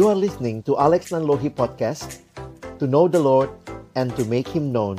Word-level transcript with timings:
You 0.00 0.08
are 0.08 0.16
listening 0.16 0.64
to 0.64 0.80
Alex 0.80 1.12
Nanlohi 1.12 1.52
Podcast 1.52 2.24
To 2.80 2.88
know 2.88 3.04
the 3.04 3.20
Lord 3.20 3.52
and 3.92 4.08
to 4.16 4.24
make 4.24 4.48
Him 4.48 4.72
known. 4.72 4.96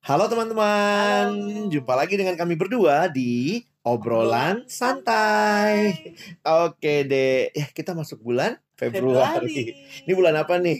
Halo 0.00 0.32
teman-teman, 0.32 1.28
jumpa 1.68 1.92
lagi 1.92 2.16
dengan 2.16 2.40
kami 2.40 2.56
berdua 2.56 3.12
di 3.12 3.68
obrolan 3.84 4.64
santai. 4.64 6.16
Oke 6.40 7.04
deh, 7.04 7.52
ya 7.52 7.68
kita 7.68 7.92
masuk 7.92 8.24
bulan 8.24 8.56
Februari. 8.80 9.76
Ini 10.02 10.12
bulan 10.12 10.34
apa 10.34 10.56
nih? 10.56 10.78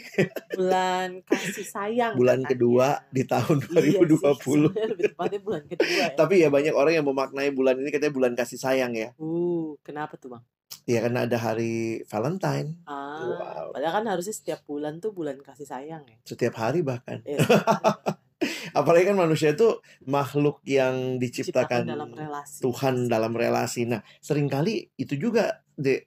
bulan 0.50 1.20
kasih 1.22 1.66
sayang. 1.66 2.16
Bulan 2.16 2.40
katanya. 2.40 2.50
kedua 2.50 2.86
di 3.08 3.22
tahun 3.22 3.56
Iya 3.60 3.76
sih, 3.76 3.92
2020. 4.00 4.40
sebenarnya 4.40 4.86
lebih 4.88 5.04
tepatnya 5.10 5.40
bulan 5.40 5.62
kedua 5.66 5.92
ya. 5.92 6.06
Tapi 6.16 6.34
ya 6.38 6.48
banyak 6.48 6.72
orang 6.72 6.92
yang 6.94 7.06
memaknai 7.06 7.50
bulan 7.50 7.76
ini 7.76 7.88
katanya 7.88 8.14
bulan 8.14 8.32
kasih 8.32 8.56
sayang 8.56 8.92
ya. 8.94 9.12
Uh, 9.16 9.76
kenapa 9.80 10.16
tuh 10.16 10.32
bang? 10.32 10.44
Ya 10.84 10.98
karena 11.00 11.28
ada 11.28 11.36
hari 11.36 12.00
Valentine 12.04 12.80
Ah, 12.82 13.20
Wow. 13.20 13.76
padahal 13.76 14.00
kan 14.00 14.06
harusnya 14.08 14.32
setiap 14.32 14.64
bulan 14.64 14.96
tuh 14.96 15.12
bulan 15.12 15.36
kasih 15.38 15.68
sayang 15.68 16.02
ya. 16.02 16.16
setiap 16.24 16.56
hari 16.56 16.80
bahkan. 16.80 17.20
Eh, 17.22 17.36
Apalagi 18.72 19.04
kan 19.04 19.18
manusia 19.18 19.52
itu 19.52 19.68
makhluk 20.02 20.64
yang 20.64 21.20
Diciptakan 21.20 21.84
diciptakan 21.84 21.84
dalam 21.86 22.10
relasi. 22.10 22.58
Tuhan 22.64 22.94
dalam 23.06 23.32
relasi. 23.34 23.84
Nah, 23.84 24.00
sering 24.18 24.48
kali 24.48 24.88
itu 24.96 25.14
juga 25.14 25.60
deh 25.74 26.00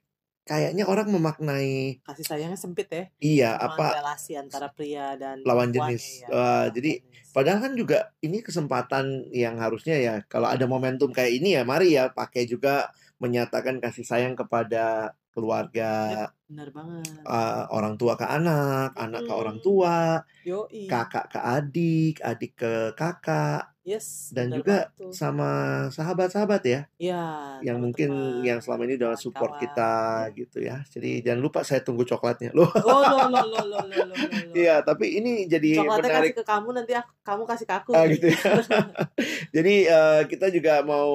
kayaknya 0.44 0.84
orang 0.84 1.08
memaknai 1.08 2.04
Kasih 2.04 2.24
sayangnya 2.24 2.60
sempit 2.60 2.88
ya. 2.92 3.04
iya 3.20 3.50
apa 3.56 3.96
relasi 3.96 4.36
antara 4.36 4.68
pria 4.68 5.16
dan 5.16 5.40
lawan 5.42 5.72
jenis. 5.72 6.24
ya, 6.24 6.28
Wah, 6.28 6.38
lawan 6.68 6.76
jadi 6.76 6.92
jenis. 7.00 7.12
Padahal 7.34 7.66
kan 7.66 7.72
juga 7.74 8.14
ini 8.22 8.46
kesempatan 8.46 9.26
yang 9.34 9.58
harusnya 9.58 9.98
ya 9.98 10.14
kalau 10.30 10.46
ada 10.46 10.70
momentum 10.70 11.10
kayak 11.10 11.42
ini 11.42 11.58
ya 11.58 11.66
mari 11.66 11.98
ya 11.98 12.06
pakai 12.14 12.46
juga 12.46 12.94
menyatakan 13.18 13.82
kasih 13.82 14.06
sayang 14.06 14.38
kepada 14.38 15.18
keluarga 15.34 16.30
benar 16.44 16.68
banget. 16.70 17.08
uh, 17.24 17.66
orang 17.68 17.94
tua 17.96 18.14
ke 18.14 18.22
anak, 18.22 18.94
anak 18.94 19.22
ke 19.24 19.32
orang 19.32 19.58
tua, 19.58 20.22
Yoi. 20.44 20.86
kakak 20.86 21.26
ke 21.28 21.40
adik, 21.40 22.14
adik 22.22 22.52
ke 22.54 22.72
kakak 22.94 23.74
Yes. 23.84 24.32
dan 24.32 24.48
juga 24.48 24.88
banget 24.96 25.12
sama 25.12 25.50
sahabat-sahabat 25.92 26.62
ya 26.64 26.80
ya, 26.96 27.60
yang 27.60 27.76
mungkin 27.76 28.08
teman-teman, 28.08 28.40
yang 28.40 28.58
selama 28.64 28.88
ini 28.88 28.96
udah 28.96 29.12
support 29.12 29.60
kawan-kawan. 29.60 29.60
kita 29.60 29.92
gitu 30.40 30.58
ya. 30.62 30.76
Jadi 30.88 31.20
jangan 31.20 31.40
lupa 31.42 31.60
saya 31.60 31.84
tunggu 31.84 32.00
coklatnya. 32.02 32.56
Loh, 32.56 32.64
Oh, 32.80 33.04
lo 33.04 33.28
lo 33.28 33.44
lo 33.44 33.60
lo 33.60 33.80
lo 33.84 34.00
lo. 34.08 34.14
lo. 34.16 34.16
iya, 34.56 34.80
tapi 34.80 35.20
ini 35.20 35.44
jadi 35.44 35.84
Coklatnya 35.84 36.00
menarik 36.00 36.32
kasih 36.32 36.40
ke 36.40 36.44
kamu 36.48 36.68
nanti 36.72 36.92
aku, 36.96 37.10
kamu 37.20 37.42
kasih 37.44 37.66
ke 37.68 37.74
aku. 37.76 37.90
Ah, 37.92 38.04
gitu 38.08 38.26
ya. 38.32 38.40
Jadi 39.60 39.74
eh, 39.84 40.22
kita 40.32 40.46
juga 40.48 40.80
mau 40.80 41.12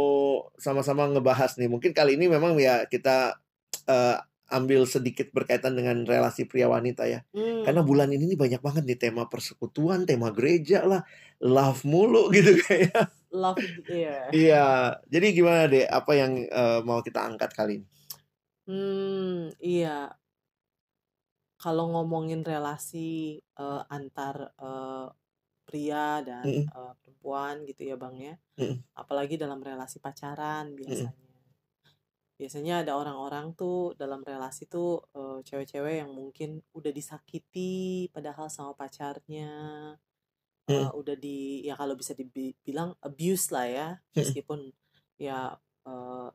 sama-sama 0.56 1.10
ngebahas 1.10 1.58
nih. 1.58 1.70
Mungkin 1.70 1.90
kali 1.90 2.22
ini 2.22 2.30
memang 2.30 2.54
ya 2.62 2.86
kita 2.86 3.34
eh, 3.90 4.18
ambil 4.50 4.90
sedikit 4.90 5.30
berkaitan 5.30 5.78
dengan 5.78 6.04
relasi 6.04 6.50
pria 6.50 6.66
wanita 6.66 7.06
ya. 7.06 7.22
Hmm. 7.32 7.62
Karena 7.62 7.86
bulan 7.86 8.10
ini 8.10 8.34
nih 8.34 8.40
banyak 8.40 8.62
banget 8.66 8.84
nih 8.86 8.98
tema 8.98 9.30
persekutuan, 9.30 10.10
tema 10.10 10.34
gereja 10.34 10.84
lah, 10.84 11.06
love 11.42 11.86
mulu 11.86 12.30
gitu 12.36 12.58
kayak. 12.66 13.14
love 13.30 13.62
iya. 13.86 14.26
Iya. 14.34 14.68
Jadi 15.06 15.26
gimana 15.38 15.70
deh? 15.70 15.86
Apa 15.86 16.18
yang 16.18 16.50
eh, 16.50 16.80
mau 16.82 17.00
kita 17.06 17.22
angkat 17.22 17.54
kali 17.54 17.82
ini? 17.82 17.88
Hmm, 18.70 19.54
iya. 19.62 20.14
Kalau 21.60 21.94
ngomongin 21.94 22.42
relasi 22.42 23.38
eh, 23.38 23.82
antar 23.94 24.54
eh, 24.58 25.08
pria 25.70 26.26
dan 26.26 26.42
Mm-mm. 26.42 26.66
eh, 26.66 26.94
perempuan 27.06 27.62
gitu 27.70 27.86
ya 27.86 27.96
bang 28.02 28.16
ya, 28.18 28.36
Mm-mm. 28.58 28.82
apalagi 28.98 29.38
dalam 29.38 29.62
relasi 29.62 30.02
pacaran 30.02 30.74
biasanya. 30.74 31.14
Biasanya 32.40 32.88
ada 32.88 32.96
orang-orang 32.96 33.52
tuh 33.60 33.92
dalam 34.00 34.24
relasi 34.24 34.64
tuh 34.72 35.04
cewek-cewek 35.44 36.00
yang 36.08 36.12
mungkin 36.16 36.64
udah 36.72 36.92
disakiti 36.96 38.08
padahal 38.16 38.48
sama 38.48 38.72
pacarnya, 38.80 39.52
eh, 40.72 40.88
Mm. 40.88 40.90
udah 40.96 41.16
di 41.20 41.68
ya 41.68 41.76
kalau 41.76 42.00
bisa 42.00 42.14
dibilang 42.16 42.96
abuse 43.04 43.52
lah 43.52 43.68
ya, 43.68 43.88
Mm. 44.16 44.18
meskipun 44.24 44.60
ya 45.20 45.60
eh, 45.90 46.30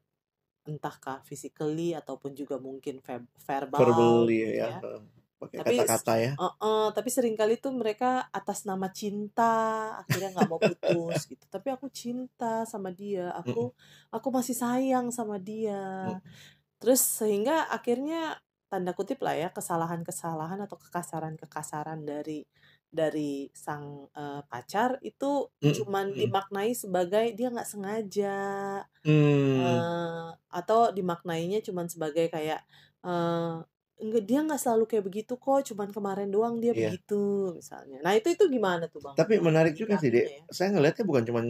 entahkah 0.68 1.20
physically 1.24 1.92
ataupun 1.96 2.32
juga 2.36 2.56
mungkin 2.60 3.00
ve- 3.04 3.28
verbal 3.48 3.80
Verbal 3.80 4.16
gitu 4.28 4.48
ya, 4.48 4.50
ya. 4.52 4.68
ya. 4.80 4.80
Pakai 5.50 5.58
Tapi 5.60 5.74
kata-kata 5.78 6.12
ya. 6.20 6.32
Eh, 6.34 6.54
eh, 6.66 6.88
tapi 6.96 7.08
sering 7.12 7.36
kali 7.38 7.54
tuh 7.60 7.72
mereka 7.76 8.26
atas 8.32 8.64
nama 8.68 8.88
cinta 8.90 9.52
akhirnya 10.00 10.34
nggak 10.34 10.48
mau 10.50 10.60
putus 10.60 11.18
gitu. 11.30 11.44
Tapi 11.50 11.68
aku 11.74 11.86
cinta 11.92 12.64
sama 12.66 12.90
dia, 12.94 13.30
aku 13.36 13.72
aku 14.14 14.28
masih 14.34 14.56
sayang 14.56 15.12
sama 15.14 15.36
dia. 15.42 16.18
Terus 16.80 17.00
sehingga 17.00 17.70
akhirnya 17.70 18.38
tanda 18.68 18.90
kutip 18.96 19.22
lah 19.22 19.38
ya 19.38 19.48
kesalahan-kesalahan 19.54 20.58
atau 20.66 20.76
kekasaran-kekasaran 20.80 22.02
dari 22.02 22.42
dari 22.94 23.50
sang 23.54 24.06
eh, 24.14 24.42
pacar 24.46 24.98
itu 25.02 25.50
Mm, 25.62 25.74
cuman 25.74 26.06
mm. 26.14 26.18
dimaknai 26.18 26.72
sebagai 26.74 27.26
dia 27.34 27.48
nggak 27.50 27.70
sengaja 27.70 28.38
Hmm. 29.04 29.60
eh, 29.60 30.28
atau 30.48 30.88
dimaknainya 30.96 31.60
cuman 31.60 31.86
sebagai 31.92 32.32
kayak 32.32 32.64
eh 33.04 33.54
enggak 33.94 34.22
dia 34.26 34.40
nggak 34.42 34.58
selalu 34.58 34.84
kayak 34.84 35.04
begitu 35.04 35.34
kok 35.34 35.60
cuman 35.64 35.88
kemarin 35.88 36.28
doang 36.28 36.58
dia 36.58 36.70
Iya. 36.70 36.90
begitu 36.90 37.22
misalnya 37.54 38.02
nah 38.02 38.12
itu 38.12 38.26
itu 38.28 38.44
gimana 38.48 38.90
tuh 38.90 38.98
bang 39.00 39.14
Tapi 39.14 39.38
menarik 39.38 39.74
juga 39.74 39.94
sih, 39.96 40.10
Dek. 40.10 40.24
ya? 40.24 40.30
Saya 40.50 40.74
ngelihatnya 40.74 41.04
bukan 41.04 41.22
cuma 41.24 41.40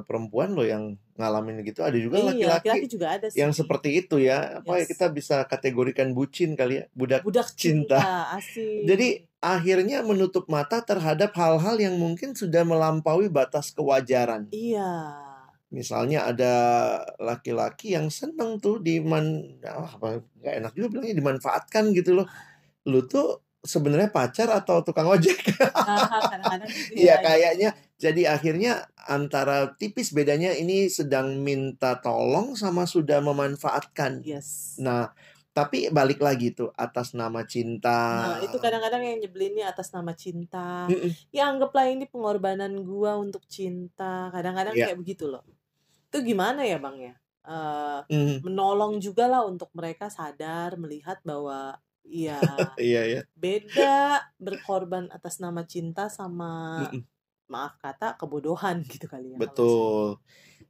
perempuan 0.00 0.52
loh 0.52 0.62
yang 0.62 0.94
ngalamin 1.12 1.60
gitu, 1.62 1.84
ada 1.84 1.94
juga 1.94 2.16
iya 2.16 2.24
laki-laki 2.24 2.48
laki-laki 2.48 2.86
juga 2.88 3.06
ada 3.12 3.26
sih 3.28 3.38
yang 3.38 3.52
seperti 3.52 3.88
itu 3.98 4.16
ya. 4.16 4.58
Apa 4.58 4.72
ya 4.76 4.82
Yes. 4.82 4.90
kita 4.90 5.06
bisa 5.08 5.36
kategorikan 5.44 6.10
bucin 6.12 6.54
kali 6.54 6.80
ya, 6.80 6.84
budak. 6.92 7.20
budak 7.22 7.52
cinta. 7.52 7.98
cinta, 8.00 8.18
asik 8.32 8.86
Jadi 8.86 9.08
akhirnya 9.38 10.00
menutup 10.00 10.46
mata 10.46 10.80
terhadap 10.80 11.34
hal-hal 11.34 11.76
yang 11.76 11.94
mungkin 11.94 12.32
sudah 12.32 12.62
melampaui 12.62 13.26
batas 13.28 13.70
kewajaran. 13.70 14.46
iya 14.50 15.18
Misalnya 15.72 16.28
ada 16.28 16.54
laki-laki 17.16 17.96
yang 17.96 18.12
seneng 18.12 18.60
tuh 18.60 18.78
diman 18.84 19.56
ah, 19.64 19.88
apa 19.96 20.20
nggak 20.20 20.54
enak 20.60 20.72
juga 20.76 20.86
bilangnya 20.92 21.16
dimanfaatkan 21.16 21.96
gitu 21.96 22.20
loh. 22.20 22.26
Lu 22.84 23.08
tuh 23.08 23.40
sebenarnya 23.62 24.12
pacar 24.12 24.52
atau 24.52 24.84
tukang 24.84 25.08
ojek? 25.08 25.38
gitu 25.38 25.64
Iya 26.98 27.16
ya, 27.18 27.24
kayaknya 27.24 27.70
jadi 27.96 28.34
akhirnya 28.34 28.72
antara 29.08 29.72
tipis 29.78 30.10
bedanya 30.10 30.52
ini 30.52 30.90
sedang 30.90 31.38
minta 31.40 31.96
tolong 32.02 32.58
sama 32.58 32.84
sudah 32.84 33.22
memanfaatkan. 33.22 34.20
yes 34.26 34.76
Nah, 34.82 35.14
tapi 35.52 35.92
balik 35.92 36.18
lagi 36.18 36.56
tuh 36.56 36.72
atas 36.74 37.12
nama 37.12 37.44
cinta. 37.44 38.24
Nah, 38.24 38.36
itu 38.40 38.56
kadang-kadang 38.56 39.04
yang 39.04 39.20
nyebelinnya 39.20 39.68
atas 39.68 39.92
nama 39.92 40.16
cinta. 40.16 40.88
Mm-mm. 40.88 41.12
Ya 41.28 41.46
anggaplah 41.46 41.92
ini 41.92 42.08
pengorbanan 42.08 42.72
gua 42.82 43.20
untuk 43.20 43.44
cinta. 43.46 44.32
Kadang-kadang 44.32 44.74
Iya. 44.74 44.90
kayak 44.90 44.98
begitu 44.98 45.28
loh. 45.28 45.44
Itu 46.12 46.20
gimana 46.20 46.60
ya, 46.60 46.76
Bang 46.76 47.00
ya? 47.00 47.16
Eh, 47.42 48.00
Mhm. 48.06 48.44
menolong 48.44 49.00
juga 49.00 49.24
lah 49.26 49.42
untuk 49.42 49.72
mereka 49.72 50.12
sadar 50.12 50.76
melihat 50.76 51.18
bahwa 51.24 51.80
ya 52.04 52.68
Iya 52.76 53.02
ya. 53.16 53.20
beda 53.32 54.20
berkorban 54.36 55.08
atas 55.08 55.40
nama 55.40 55.64
cinta 55.64 56.12
sama 56.12 56.84
Mm-mm. 56.84 57.00
maaf 57.48 57.80
kata 57.80 58.14
kebodohan 58.20 58.84
gitu 58.92 59.08
kali 59.08 59.32
ya. 59.34 59.40
Betul. 59.40 60.20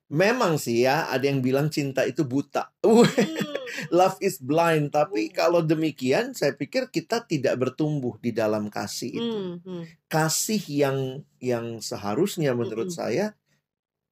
Memang 0.06 0.60
sih 0.60 0.84
ya 0.84 1.08
ada 1.08 1.25
yang 1.25 1.42
bilang 1.42 1.69
cinta 1.69 2.06
itu 2.06 2.22
buta. 2.22 2.70
Uh, 2.86 3.03
misalnya. 3.03 3.59
Love 3.88 4.20
is 4.20 4.36
blind. 4.36 4.92
Tapi 4.92 5.28
Hmm. 5.28 5.34
kalau 5.34 5.60
demikian 5.64 6.36
saya 6.36 6.53
pikir 6.53 6.88
kita 6.88 7.24
tidak 7.24 7.56
bertumbuh 7.56 8.20
di 8.20 8.30
dalam 8.30 8.69
kasih 8.69 9.10
Hmm, 9.10 9.19
itu. 9.19 9.38
hmm, 9.41 9.56
hmm. 9.64 9.82
Kasih 10.06 10.62
yang 10.69 10.98
yang 11.41 11.80
seharusnya 11.80 12.53
menurut 12.53 12.92
saya 12.92 13.33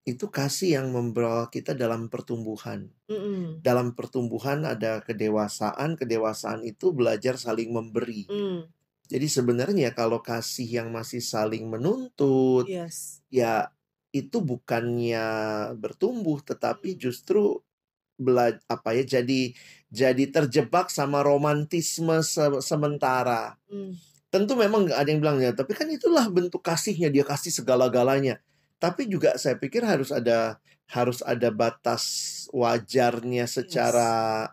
itu 0.09 0.33
kasih 0.33 0.81
yang 0.81 0.89
membawa 0.91 1.53
kita 1.53 1.77
dalam 1.77 2.09
pertumbuhan. 2.09 2.89
Mm-mm. 3.07 3.61
Dalam 3.61 3.93
pertumbuhan 3.93 4.65
ada 4.65 5.05
kedewasaan, 5.05 5.95
kedewasaan 5.95 6.65
itu 6.65 6.91
belajar 6.91 7.37
saling 7.37 7.69
memberi. 7.69 8.25
Hmm, 8.27 8.65
Jadi 9.11 9.27
sebenarnya 9.27 9.91
kalau 9.91 10.23
kasih 10.23 10.65
yang 10.83 10.89
masih 10.95 11.19
saling 11.19 11.67
menuntut, 11.67 12.65
Yes. 12.71 13.21
ya 13.29 13.75
itu 14.11 14.39
bukannya 14.43 15.27
bertumbuh 15.79 16.43
tetapi 16.43 16.95
justru 16.95 17.59
bela 18.21 18.53
apa 18.69 18.93
ya 18.93 19.03
jadi 19.19 19.55
jadi 19.89 20.25
terjebak 20.29 20.93
sama 20.93 21.23
romantisme 21.27 22.23
se- 22.23 22.63
sementara. 22.63 23.59
Hmm. 23.67 23.95
Tentu 24.31 24.55
memang 24.55 24.87
ada 24.95 25.11
yang 25.11 25.19
bilang 25.19 25.43
ya, 25.43 25.51
tapi 25.51 25.75
kan 25.75 25.91
itulah 25.91 26.31
bentuk 26.31 26.63
kasihnya 26.63 27.11
dia 27.11 27.27
kasih 27.27 27.51
segala-galanya. 27.51 28.39
Tapi 28.81 29.07
juga 29.07 29.37
saya 29.37 29.61
pikir 29.61 29.85
harus 29.85 30.11
ada 30.11 30.59
harus 30.91 31.23
ada 31.23 31.55
batas 31.55 32.05
wajarnya 32.51 33.47
secara 33.47 34.51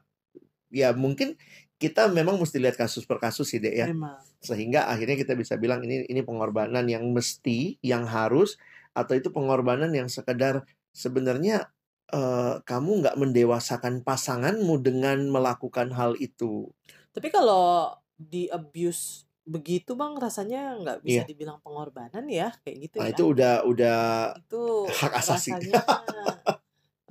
ya 0.70 0.94
mungkin 0.94 1.34
kita 1.78 2.10
memang 2.10 2.38
mesti 2.42 2.58
lihat 2.62 2.78
kasus 2.78 3.06
per 3.06 3.18
kasus 3.22 3.50
sih 3.54 3.62
deh 3.62 3.74
ya 3.74 3.88
Memang. 3.90 4.18
sehingga 4.42 4.90
akhirnya 4.90 5.18
kita 5.18 5.34
bisa 5.34 5.58
bilang 5.58 5.82
ini 5.86 6.06
ini 6.10 6.22
pengorbanan 6.22 6.86
yang 6.90 7.10
mesti 7.10 7.78
yang 7.82 8.06
harus 8.06 8.58
atau 8.94 9.14
itu 9.18 9.30
pengorbanan 9.34 9.94
yang 9.94 10.10
sekedar 10.10 10.66
sebenarnya 10.94 11.70
eee, 12.10 12.54
kamu 12.66 13.06
nggak 13.06 13.18
mendewasakan 13.20 14.02
pasanganmu 14.02 14.82
dengan 14.82 15.22
melakukan 15.30 15.94
hal 15.94 16.18
itu. 16.18 16.70
Tapi 17.14 17.30
kalau 17.30 17.94
di-abuse 18.18 19.27
begitu 19.54 19.92
Bang, 20.00 20.14
rasanya 20.26 20.58
nggak 20.82 20.98
bisa 21.08 21.22
Iya. 21.22 21.30
dibilang 21.30 21.60
pengorbanan 21.64 22.26
ya, 22.40 22.48
kayak 22.64 22.78
gitu 22.86 22.98
Nah, 22.98 23.08
ya? 23.12 23.14
itu 23.14 23.30
udah 23.34 23.62
udah 23.70 23.98
Itu 24.38 24.58
hak 24.90 25.14
asasi. 25.22 25.54
rasanya 25.58 25.76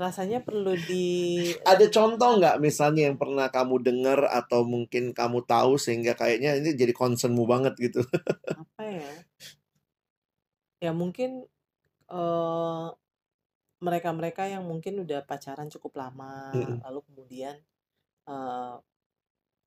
rasanya 0.03 0.39
perlu 0.47 0.71
di 0.89 0.95
Ada 1.71 1.87
contoh 1.93 2.31
nggak 2.41 2.57
misalnya 2.63 3.03
yang 3.11 3.17
pernah 3.21 3.47
kamu 3.53 3.77
dengar 3.83 4.21
atau 4.31 4.63
mungkin 4.67 5.13
kamu 5.17 5.45
tahu 5.49 5.77
sehingga 5.81 6.13
kayaknya 6.19 6.59
ini 6.61 6.71
jadi 6.77 6.93
concern-mu 6.95 7.45
banget 7.49 7.75
gitu? 7.81 8.01
Apa 8.57 8.85
ya? 8.91 9.27
Ya 10.81 10.93
mungkin, 10.93 11.49
mereka-mereka 13.85 14.49
yang 14.49 14.65
mungkin 14.71 15.05
udah 15.05 15.21
pacaran 15.29 15.69
cukup 15.75 15.93
lama, 16.01 16.35
Mhm. 16.53 16.85
lalu 16.85 16.99
kemudian, 17.09 17.57
eee, 18.31 18.75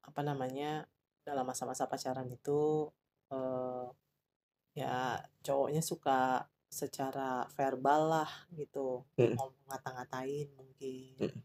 apa 0.10 0.22
namanya, 0.30 0.88
dalam 1.30 1.46
masa-masa 1.52 1.86
pacaran 1.92 2.28
itu, 2.38 2.90
eee, 3.34 3.86
ya 4.82 4.94
cowoknya 5.46 5.82
suka 5.92 6.48
secara 6.82 7.46
verbal 7.58 8.02
lah 8.14 8.32
gitu, 8.60 9.04
Mhm. 9.18 9.40
ngomong 9.40 9.64
ngata-ngatain 9.70 10.48
mungkin, 10.60 11.14
Mhm. 11.20 11.44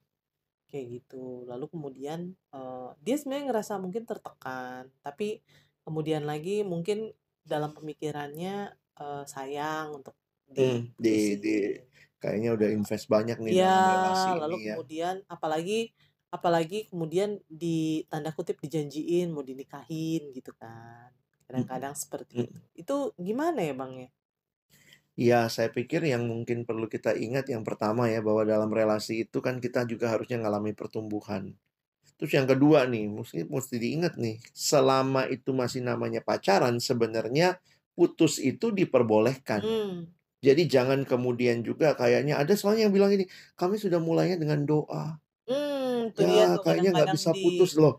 kayak 0.70 0.86
gitu. 1.02 1.44
Lalu 1.50 1.66
kemudian, 1.74 2.20
eee, 2.54 2.88
dia 3.04 3.14
sebenarnya 3.20 3.46
ngerasa 3.52 3.74
mungkin 3.84 4.04
tertekan, 4.10 4.82
tapi 5.06 5.40
kemudian 5.86 6.24
lagi 6.30 6.62
mungkin 6.66 7.12
dalam 7.46 7.70
pemikirannya, 7.76 8.54
eee, 9.00 9.22
sayang 9.34 9.86
untuk 10.02 10.16
di 10.56 10.80
di 11.04 11.14
diputusin. 11.14 11.38
kayaknya 12.22 12.50
udah 12.56 12.68
invest 12.76 13.06
banyak 13.14 13.38
nih 13.46 13.56
dalam 13.62 13.84
relasi 13.90 14.30
lalu 14.40 14.56
ini 14.56 14.60
ya. 14.72 14.78
kemudian 14.78 15.20
apalagi 15.28 15.92
apalagi 16.36 16.78
kemudian 16.90 17.30
di 17.62 18.04
tanda 18.10 18.30
kutip 18.36 18.56
"dijanjiin" 18.64 19.26
mau 19.34 19.44
dinikahin 19.46 20.22
gitu 20.36 20.52
kan, 20.62 21.08
kadang-kadang 21.46 21.94
seperti 22.02 22.34
itu. 22.50 22.58
Itu 22.82 22.94
gimana 23.28 23.60
ya 23.68 23.74
Bang 23.80 23.92
ya? 24.02 24.08
Ya, 25.14 25.46
saya 25.46 25.70
pikir 25.70 26.02
yang 26.02 26.26
mungkin 26.26 26.66
perlu 26.66 26.90
kita 26.90 27.14
ingat 27.14 27.46
yang 27.46 27.62
pertama 27.62 28.10
ya, 28.10 28.18
bahwa 28.18 28.42
dalam 28.42 28.66
relasi 28.74 29.22
itu 29.26 29.38
kan 29.38 29.62
kita 29.62 29.86
juga 29.86 30.10
harusnya 30.10 30.42
ngalami 30.42 30.74
pertumbuhan. 30.74 31.54
Terus 32.18 32.32
yang 32.36 32.48
kedua 32.50 32.86
nih, 32.90 33.06
musti 33.10 33.44
musti 33.48 33.76
diingat 33.82 34.16
nih, 34.20 34.38
selama 34.54 35.26
itu 35.30 35.50
masih 35.56 35.82
namanya 35.86 36.20
pacaran, 36.24 36.78
sebenarnya 36.82 37.58
putus 37.98 38.38
itu 38.42 38.70
diperbolehkan. 38.74 39.64
Mmm. 39.64 40.14
Jadi 40.44 40.68
jangan 40.70 41.02
kemudian 41.08 41.62
juga 41.66 41.94
kayaknya 41.98 42.38
ada 42.40 42.54
soalnya 42.58 42.88
yang 42.90 42.94
bilang 42.96 43.10
gini, 43.14 43.26
"Kami 43.58 43.76
sudah 43.80 43.98
mulainya 44.02 44.38
dengan 44.40 44.62
doa." 44.68 45.18
Mmm, 46.04 46.12
itu 46.12 46.22
dia 46.30 46.44
Ya, 46.44 46.50
tuh 46.54 46.60
kayaknya 46.64 46.90
nggak 46.96 47.10
bisa 47.14 47.30
di 47.34 47.40
putus 47.42 47.70
loh. 47.82 47.94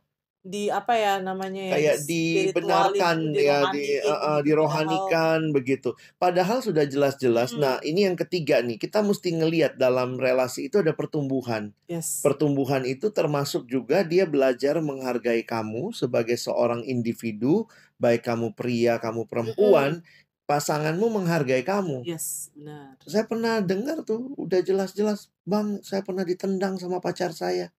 di 0.52 0.58
apa 0.80 0.94
ya 1.04 1.14
namanya 1.28 1.64
ya, 1.74 1.78
Kayak 1.82 2.06
dispiritualin, 2.10 3.10
dibenarkan 3.10 3.18
ya, 3.34 3.66
di 3.74 3.80
heeh, 4.06 4.38
gitu, 4.38 4.62
padahal 4.70 5.10
dirohanikan 5.10 5.50
begitu. 5.50 5.98
Padahal 6.22 6.62
sudah 6.62 6.86
jelas-jelas. 6.86 7.58
Nah, 7.58 7.82
Mhm. 7.82 7.90
ini 7.90 8.06
yang 8.06 8.14
ketiga 8.14 8.62
nih, 8.62 8.78
kita 8.78 9.02
mesti 9.02 9.34
ngelihat 9.34 9.74
dalam 9.82 10.22
relasi 10.22 10.70
itu 10.70 10.78
ada 10.86 10.94
pertumbuhan. 10.94 11.74
Yes. 11.90 12.10
Pertumbuhan 12.22 12.86
itu 12.86 13.10
termasuk 13.10 13.66
juga 13.66 14.06
dia 14.06 14.30
belajar 14.30 14.78
menghargai 14.78 15.42
kamu 15.42 15.90
sebagai 15.98 16.38
seorang 16.38 16.86
individu, 16.86 17.66
baik 17.98 18.22
kamu 18.30 18.54
pria, 18.54 19.02
kamu 19.02 19.26
perempuan, 19.26 20.06
pasanganmu 20.46 21.06
menghargai 21.18 21.66
kamu. 21.66 22.06
Yes, 22.06 22.52
benar. 22.56 22.98
Saya 23.06 23.26
pernah 23.30 23.62
dengar 23.62 24.02
tuh, 24.10 24.34
udah 24.38 24.62
jelas-jelas, 24.66 25.30
"Bang, 25.46 25.82
saya 25.86 26.02
pernah 26.08 26.26
ditendang 26.26 26.76
sama 26.82 26.98
pacar 27.06 27.32
saya." 27.34 27.70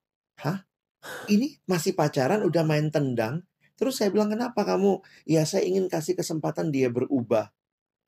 Hah? 0.40 0.64
Ini 1.28 1.58
masih 1.68 1.94
pacaran 1.98 2.42
udah 2.46 2.64
main 2.66 2.88
tendang? 2.92 3.44
Terus 3.78 3.98
saya 4.00 4.10
bilang, 4.14 4.30
"Kenapa 4.32 4.62
kamu?" 4.66 5.02
"Ya, 5.28 5.44
saya 5.48 5.64
ingin 5.66 5.88
kasih 5.90 6.14
kesempatan 6.18 6.70
dia 6.74 6.88
berubah." 6.92 7.50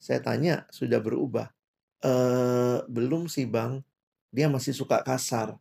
Saya 0.00 0.20
tanya, 0.24 0.66
"Sudah 0.72 1.00
berubah?" 1.02 1.52
"Eee, 2.04 2.84
belum 2.90 3.26
sih, 3.30 3.46
Bang. 3.50 3.84
Dia 4.34 4.48
masih 4.52 4.72
suka 4.76 5.02
kasar." 5.06 5.58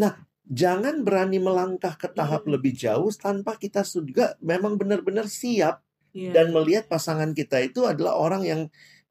Nah, 0.00 0.24
jangan 0.48 1.04
berani 1.06 1.38
melangkah 1.42 1.94
ke 1.98 2.08
tahap 2.12 2.44
Mhm. 2.44 2.50
lebih 2.50 2.72
jauh 2.76 3.10
tanpa 3.14 3.56
kita 3.60 3.84
juga 3.86 4.36
memang 4.42 4.76
benar-benar 4.80 5.28
siap 5.30 5.84
Iya 6.14 6.36
dan 6.36 6.50
iya. 6.52 6.56
melihat 6.56 6.86
pasangan 6.90 7.32
kita 7.36 7.60
itu 7.64 7.84
adalah 7.88 8.16
orang 8.18 8.42
yang 8.46 8.62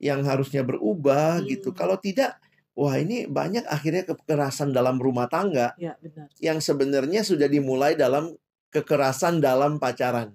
yang 0.01 0.21
harusnya 0.25 0.63
berubah 0.65 1.43
gitu. 1.47 1.71
Mmm. 1.71 1.77
Kalau 1.77 1.97
tidak, 2.01 2.39
wah 2.81 2.97
ini 2.97 3.29
banyak 3.29 3.61
akhirnya 3.69 4.03
kekerasan 4.09 4.73
dalam 4.73 4.97
rumah 4.97 5.29
tangga 5.29 5.77
Iya, 5.77 5.93
benar. 6.01 6.27
yang 6.41 6.57
sebenarnya 6.57 7.21
sudah 7.21 7.45
dimulai 7.45 7.93
dalam 7.93 8.33
kekerasan 8.73 9.37
dalam 9.37 9.77
pacaran. 9.77 10.33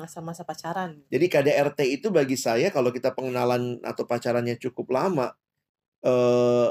Masa-masa 0.00 0.42
pacaran. 0.48 1.04
Jadi 1.12 1.26
KDRT 1.28 1.80
itu 2.00 2.08
bagi 2.08 2.34
saya 2.40 2.72
kalau 2.72 2.88
kita 2.88 3.12
pengenalan 3.12 3.82
atau 3.84 4.04
pacarannya 4.08 4.56
cukup 4.56 4.94
lama, 4.96 5.36
eee, 6.04 6.70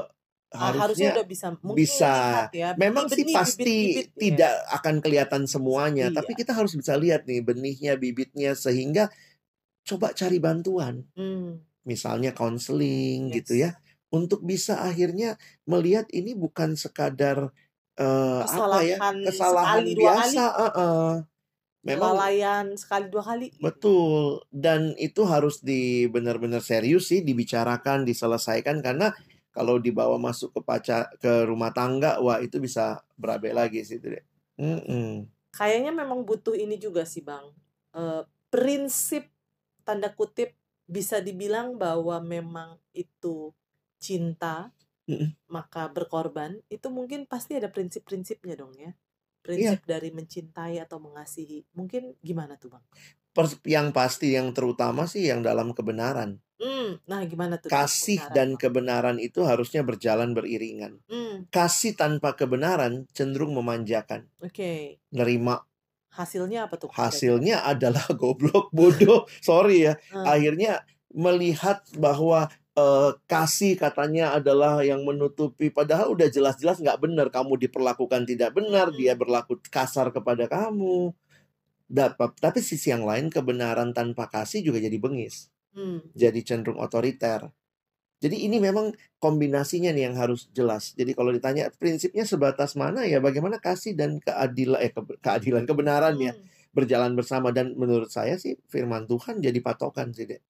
Ah, 0.54 0.70
harusnya 0.70 0.86
harusnya 0.86 1.10
udah 1.18 1.26
bisa 1.26 1.46
mungkin 1.58 1.82
bisa. 1.82 2.14
ya, 2.54 2.68
Memang 2.78 3.10
sih 3.10 3.26
pasti 3.26 3.66
bibit-bibit 3.98 4.06
ya. 4.06 4.20
tidak 4.22 4.54
akan 4.70 4.94
kelihatan 5.02 5.42
semuanya, 5.50 6.06
tapi 6.14 6.30
Iya. 6.34 6.38
kita 6.46 6.52
harus 6.54 6.72
bisa 6.78 6.94
lihat 6.94 7.26
nih 7.26 7.42
benihnya, 7.42 7.98
bibitnya, 7.98 8.54
sehingga 8.54 9.10
coba 9.82 10.14
cari 10.14 10.38
bantuan. 10.38 11.02
Mmm. 11.18 11.58
Misalnya 11.84 12.30
konseling 12.32 13.34
gitu 13.34 13.58
Yes. 13.58 13.62
ya, 13.66 13.70
untuk 14.14 14.40
bisa 14.46 14.74
akhirnya 14.88 15.36
melihat 15.70 16.06
ini 16.14 16.32
bukan 16.38 16.70
sekadar, 16.78 17.50
eee, 17.98 18.42
apa 18.60 18.78
ya, 18.86 18.98
Kesalahan 19.02 19.18
kesalahan 19.24 19.44
sekali, 19.50 19.92
2 19.98 20.12
kali. 20.20 20.38
biasa 20.38 20.44
heeh. 20.62 21.10
Memang 21.88 22.14
Kelalaian 22.14 22.66
sekali, 22.82 23.06
2 23.12 23.22
kali. 23.28 23.48
Betul, 23.62 24.42
dan 24.50 24.92
itu 24.98 25.22
harus 25.24 25.62
di 25.62 26.04
benar-benar 26.10 26.58
serius 26.60 27.06
sih 27.08 27.22
dibicarakan, 27.22 28.02
diselesaikan 28.02 28.82
karena 28.82 29.14
kalau 29.54 29.78
dibawa 29.78 30.18
masuk 30.18 30.50
ke 30.58 30.60
paca 30.66 30.98
ke 31.22 31.46
rumah 31.46 31.70
tangga, 31.70 32.18
wah 32.18 32.42
itu 32.42 32.58
bisa 32.58 33.00
berabe 33.14 33.54
lagi 33.54 33.80
sih 33.86 33.96
itu 34.02 34.10
deh. 34.10 34.24
Mhm. 34.58 35.30
Kayaknya 35.54 35.92
memang 35.94 36.26
butuh 36.26 36.54
ini 36.58 36.74
juga 36.80 37.06
sih 37.06 37.22
Bang, 37.22 37.54
eee, 37.94 38.26
prinsip 38.50 39.30
tanda 39.86 40.10
kutip 40.10 40.58
bisa 40.90 41.22
dibilang 41.22 41.78
bahwa 41.78 42.18
memang 42.18 42.70
itu 42.90 43.54
cinta, 44.06 44.56
Mhm. 45.08 45.28
maka 45.56 45.82
berkorban, 45.96 46.52
itu 46.76 46.88
mungkin 46.98 47.20
pasti 47.32 47.52
ada 47.60 47.68
prinsip-prinsipnya 47.74 48.54
dong 48.62 48.74
ya? 48.76 48.90
Iya. 48.90 48.92
Prinsip 49.44 49.80
dari 49.92 50.08
mencintai 50.18 50.76
atau 50.84 50.98
mengasihi, 51.06 51.58
mungkin 51.78 52.02
gimana 52.28 52.54
tuh 52.62 52.70
Bang? 52.74 52.84
Yang 53.66 53.88
pasti 53.98 54.28
yang 54.38 54.54
terutama 54.56 55.02
sih 55.10 55.26
yang 55.26 55.42
dalam 55.42 55.74
kebenaran. 55.74 56.38
Mmm, 56.62 57.02
nah 57.10 57.20
gimana 57.26 57.58
tuh 57.58 57.68
Kasih 57.74 58.22
kebenaran 58.22 58.34
dan 58.36 58.48
Bang? 58.54 58.60
kebenaran 58.62 59.18
itu 59.18 59.40
harusnya 59.42 59.82
berjalan 59.82 60.30
beriringan. 60.38 60.92
Mmm. 61.10 61.50
Kasih 61.50 61.92
tanpa 61.98 62.38
kebenaran 62.38 63.10
cenderung 63.16 63.52
memanjakan. 63.58 64.30
Oke. 64.40 65.00
Nerima 65.10 65.66
Hasilnya 66.14 66.70
apa 66.70 66.78
tuh 66.78 66.94
hasilnya 66.94 67.66
adalah 67.66 68.06
goblok, 68.20 68.70
bodoh, 68.70 69.26
sorry 69.42 69.90
ya. 69.90 69.98
Heeh. 70.14 70.22
Akhirnya 70.22 70.86
melihat 71.10 71.82
bahwa, 71.98 72.46
eee, 72.78 73.10
kasih 73.30 73.72
katanya 73.78 74.34
adalah 74.38 74.82
yang 74.84 75.02
menutupi, 75.08 75.70
padahal 75.70 76.14
udah 76.14 76.28
jelas-jelas 76.30 76.78
nggak 76.82 76.98
benar, 77.04 77.26
kamu 77.32 77.54
diperlakukan 77.68 78.22
tidak 78.30 78.50
benar, 78.58 78.90
dia 78.94 79.14
Mhm. 79.14 79.20
berlaku 79.20 79.58
kasar 79.70 80.10
kepada 80.16 80.44
kamu. 80.50 81.14
Dapet 81.90 82.30
tapi 82.40 82.60
sisi 82.64 82.88
yang 82.94 83.04
lain 83.04 83.28
kebenaran 83.32 83.92
tanpa 83.98 84.26
kasih 84.32 84.60
juga 84.66 84.78
jadi 84.82 84.96
bengis. 85.00 85.52
Mmm. 85.74 86.14
Jadi 86.16 86.40
cenderung 86.46 86.80
otoriter. 86.82 87.50
Jadi 88.24 88.48
ini 88.48 88.56
memang 88.62 88.94
kombinasinya 89.20 89.92
nih 89.92 90.08
yang 90.10 90.16
harus 90.16 90.48
jelas. 90.56 90.96
Jadi 90.96 91.12
kalau 91.18 91.30
ditanya 91.36 91.68
prinsipnya 91.76 92.24
sebatas 92.24 92.72
mana, 92.78 93.04
ya 93.04 93.20
bagaimana 93.20 93.60
kasih 93.60 93.92
dan 93.98 94.18
keadila 94.24 94.80
eh, 94.80 94.92
keadilan, 95.20 95.64
kebenaran 95.68 96.16
ya 96.22 96.32
Mmm. 96.32 96.48
berjalan 96.72 97.12
bersama 97.18 97.52
dan 97.52 97.76
menurut 97.76 98.08
saya 98.10 98.34
sih 98.40 98.56
firman 98.72 99.04
Tuhan 99.10 99.42
jadi 99.44 99.58
patokan 99.62 100.10
sih, 100.16 100.26
Dek. 100.30 100.42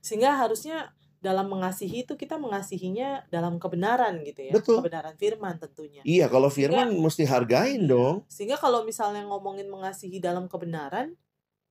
Sehingga 0.00 0.36
harusnya 0.40 0.92
dalam 1.20 1.46
mengasihi 1.52 2.04
itu 2.08 2.14
kita 2.16 2.36
mengasihinya 2.40 3.24
dalam 3.34 3.56
kebenaran 3.62 4.24
gitu 4.28 4.42
ya, 4.52 4.56
Betul. 4.56 4.76
kebenaran 4.76 5.16
firman 5.20 5.56
tentunya. 5.62 6.04
Iya, 6.12 6.26
kalau 6.32 6.50
Sehingga 6.52 6.56
firman 6.56 6.88
mesti 7.04 7.24
hargain 7.32 7.82
dong. 7.92 8.16
sehingga 8.30 8.56
kalau 8.60 8.86
misalnya 8.86 9.26
ngomongin 9.26 9.66
mengasihi 9.74 10.18
dalam 10.22 10.46
kebenaran 10.46 11.18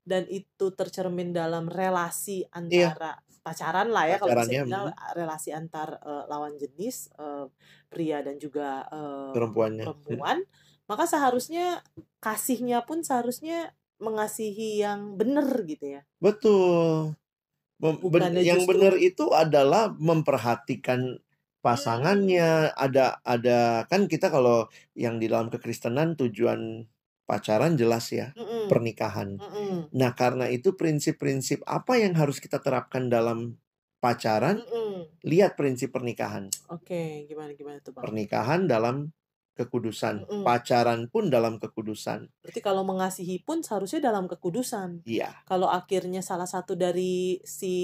dan 0.08 0.26
itu 0.32 0.72
tercermin 0.76 1.32
dalam 1.36 1.68
relasi 1.72 2.46
Iya. 2.70 2.90
antara 2.90 3.22
pacaran 3.46 3.90
lah 3.94 4.06
ya 4.12 4.18
kalau 4.22 4.36
dibilang 4.40 4.90
mhm. 4.90 4.94
relasi 5.18 5.50
antar, 5.56 6.00
eee, 6.04 6.24
lawan 6.32 6.56
jenis, 6.62 7.10
eee, 7.20 7.46
pria 7.92 8.20
dan 8.26 8.38
juga, 8.42 8.86
eee, 8.92 9.34
Perempuannya. 9.34 9.80
perempuan, 9.80 10.40
maka 10.90 11.06
seharusnya 11.10 11.84
kasihnya 12.24 12.84
pun 12.88 13.02
seharusnya 13.06 13.76
mengasihi 14.02 14.82
yang 14.84 15.16
benar 15.20 15.48
gitu 15.68 16.00
ya. 16.00 16.04
Betul. 16.22 17.19
Bukannya 17.80 18.44
yang 18.44 18.60
justru 18.60 18.76
benar 18.76 18.94
itu 19.00 19.32
adalah 19.32 19.96
memperhatikan 19.96 21.24
pasangannya, 21.64 22.76
ada 22.76 23.24
ada 23.24 23.88
kan 23.88 24.08
kita 24.12 24.28
kalau 24.28 24.68
yang 24.96 25.20
di 25.20 25.32
dalam 25.32 25.48
kekristenan 25.48 26.20
tujuan 26.20 26.84
pacaran 27.24 27.80
jelas 27.80 28.12
ya, 28.12 28.36
Mm-mm. 28.36 28.68
pernikahan. 28.68 29.40
Mm-mm. 29.40 29.96
Nah, 29.96 30.12
karena 30.12 30.52
itu 30.52 30.76
prinsip-prinsip 30.76 31.64
apa 31.64 31.96
yang 31.96 32.20
harus 32.20 32.44
kita 32.44 32.60
terapkan 32.60 33.08
dalam 33.08 33.56
pacaran, 34.04 34.60
Mm-mm. 34.60 35.08
lihat 35.24 35.56
prinsip 35.56 35.96
pernikahan. 35.96 36.52
Oke, 36.68 37.28
gimana 37.32 37.56
gimana 37.56 37.80
tuh 37.80 37.96
bang? 37.96 38.04
Pernikahan 38.04 38.68
dalam 38.68 39.14
kekudusan, 39.60 40.24
Mm-mm. 40.24 40.48
pacaran 40.48 41.12
pun 41.12 41.28
dalam 41.28 41.60
kekudusan. 41.60 42.32
Berarti 42.40 42.62
kalau 42.64 42.88
mengasihi 42.88 43.44
pun 43.44 43.60
seharusnya 43.60 44.00
dalam 44.08 44.32
kekudusan. 44.32 45.04
Iya. 45.04 45.36
Kalau 45.44 45.68
akhirnya 45.68 46.24
salah 46.24 46.48
satu 46.48 46.80
dari 46.80 47.44
si 47.44 47.76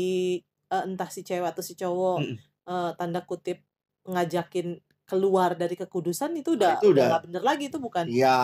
eh, 0.71 0.83
entah 0.87 1.11
si 1.11 1.27
cewek 1.27 1.51
atau 1.51 1.59
si 1.59 1.75
cowok 1.75 2.17
Mm-mm. 2.23 2.37
eh, 2.71 2.91
tanda 2.95 3.21
kutip 3.27 3.59
ngajakin 4.07 4.79
keluar 5.05 5.53
dari 5.53 5.77
kekudusan 5.77 6.33
itu 6.33 6.57
Nah, 6.57 6.57
udah 6.57 6.73
itu 6.81 6.87
udah 6.89 6.93
udah 6.93 7.05
nggak 7.05 7.23
bener 7.29 7.43
lagi 7.45 7.63
itu 7.69 7.77
bukan 7.77 8.05
ya 8.09 8.39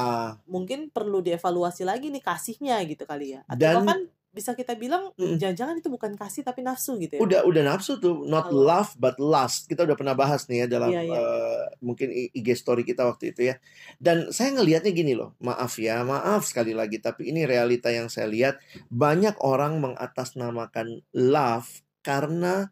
mungkin 0.45 0.93
perlu 0.93 1.25
dievaluasi 1.25 1.81
lagi 1.89 2.13
nih 2.13 2.21
kasihnya 2.21 2.77
gitu 2.85 3.09
kali 3.09 3.33
ya 3.33 3.41
atau 3.49 3.57
dan 3.57 3.75
bahkan 3.81 3.99
bisa 4.31 4.55
kita 4.55 4.79
bilang 4.79 5.11
mm, 5.19 5.35
jangan-jangan 5.35 5.75
itu 5.83 5.91
bukan 5.91 6.15
kasih 6.15 6.47
tapi 6.47 6.63
nafsu 6.63 6.95
gitu 6.95 7.19
ya? 7.19 7.21
Udah 7.21 7.41
udah 7.43 7.63
nafsu 7.67 7.99
tuh. 7.99 8.23
Not 8.23 8.47
kalau 8.47 8.63
love 8.63 8.91
but 8.95 9.19
lust. 9.19 9.67
Kita 9.67 9.83
udah 9.83 9.99
pernah 9.99 10.15
bahas 10.15 10.47
nih 10.47 10.65
ya 10.65 10.67
dalam 10.71 10.89
iya 10.89 11.03
iya. 11.03 11.19
eh, 11.19 11.63
mungkin 11.83 12.07
IG 12.11 12.47
story 12.55 12.87
kita 12.87 13.03
waktu 13.03 13.35
itu 13.35 13.51
ya. 13.51 13.59
Dan 13.99 14.31
saya 14.31 14.55
ngelihatnya 14.55 14.95
gini 14.95 15.13
loh. 15.19 15.35
Maaf 15.43 15.75
ya 15.75 15.99
maaf 16.07 16.47
sekali 16.47 16.71
lagi 16.71 17.03
tapi 17.03 17.27
ini 17.27 17.43
realita 17.43 17.91
yang 17.91 18.07
saya 18.07 18.31
lihat. 18.31 18.55
Banyak 18.87 19.35
orang 19.43 19.83
mengatasnamakan 19.83 21.03
love 21.11 21.83
karena 21.99 22.71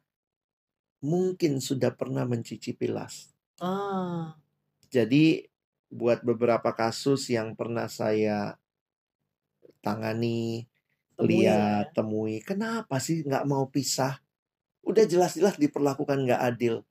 mungkin 1.03 1.59
sudah 1.59 1.91
pernah 1.91 2.23
mencicipi 2.23 2.87
lust. 2.87 3.35
Ah. 3.59 4.39
Jadi 4.87 5.43
buat 5.91 6.23
beberapa 6.23 6.71
kasus 6.71 7.27
yang 7.27 7.57
pernah 7.59 7.91
saya 7.91 8.55
tangani 9.83 10.69
temui 11.19 11.43
lah 11.43 11.59
ya 11.59 11.59
lihat 11.59 11.85
temui. 11.91 12.39
Kenapa 12.41 12.95
sih 13.03 13.21
nggak 13.27 13.45
mau 13.45 13.67
pisah? 13.67 14.23
Udah 14.85 15.03
jelas-jelas 15.03 15.59
diperlakukan 15.59 16.23
nggak 16.25 16.41
adil. 16.41 16.87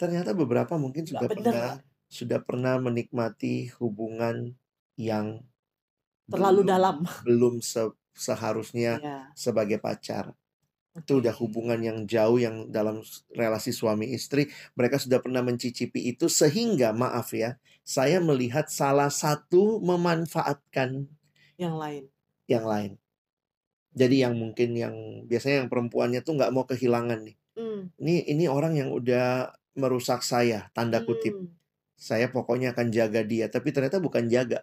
Ternyata 0.00 0.32
beberapa 0.32 0.74
mungkin 0.80 1.04
sudah 1.04 1.28
bener. 1.28 1.52
pernah 1.52 1.70
sudah 2.08 2.40
pernah 2.40 2.80
menikmati 2.80 3.68
hubungan 3.76 4.56
yang 4.96 5.44
terlalu 6.32 6.64
belum 6.64 6.72
dalam. 6.72 6.96
belum 7.24 7.54
se- 7.60 7.96
seharusnya 8.16 8.98
ya 8.98 9.18
sebagai 9.36 9.78
pacar. 9.78 10.32
Itu 10.98 11.22
udah 11.22 11.30
hubungan 11.38 11.78
yang 11.78 11.98
jauh 12.10 12.42
yang 12.42 12.74
dalam 12.74 13.06
relasi 13.30 13.70
suami 13.70 14.10
istri. 14.10 14.50
Mereka 14.74 14.98
sudah 14.98 15.22
pernah 15.22 15.46
mencicipi 15.46 16.10
itu 16.10 16.26
sehingga 16.26 16.90
maaf 16.90 17.30
ya 17.36 17.54
saya 17.86 18.18
melihat 18.18 18.66
salah 18.66 19.08
satu 19.08 19.78
memanfaatkan 19.80 21.06
yang 21.56 21.74
lain. 21.78 22.04
yang 22.50 22.64
lain 22.66 22.98
jadi 23.94 24.28
yang 24.28 24.34
mungkin 24.36 24.76
yang 24.76 24.94
biasanya 25.24 25.64
yang 25.64 25.70
perempuannya 25.72 26.20
tuh 26.20 26.36
nggak 26.36 26.52
mau 26.52 26.64
kehilangan 26.68 27.24
nih. 27.24 27.36
Hmm. 27.58 27.90
Ini 27.98 28.30
ini 28.30 28.44
orang 28.46 28.78
yang 28.78 28.94
udah 28.94 29.50
merusak 29.78 30.22
saya 30.22 30.68
tanda 30.76 31.02
kutip. 31.02 31.34
Hmm. 31.34 31.50
Saya 31.98 32.30
pokoknya 32.30 32.76
akan 32.76 32.94
jaga 32.94 33.26
dia 33.26 33.50
tapi 33.50 33.74
ternyata 33.74 33.98
bukan 33.98 34.30
jaga. 34.30 34.62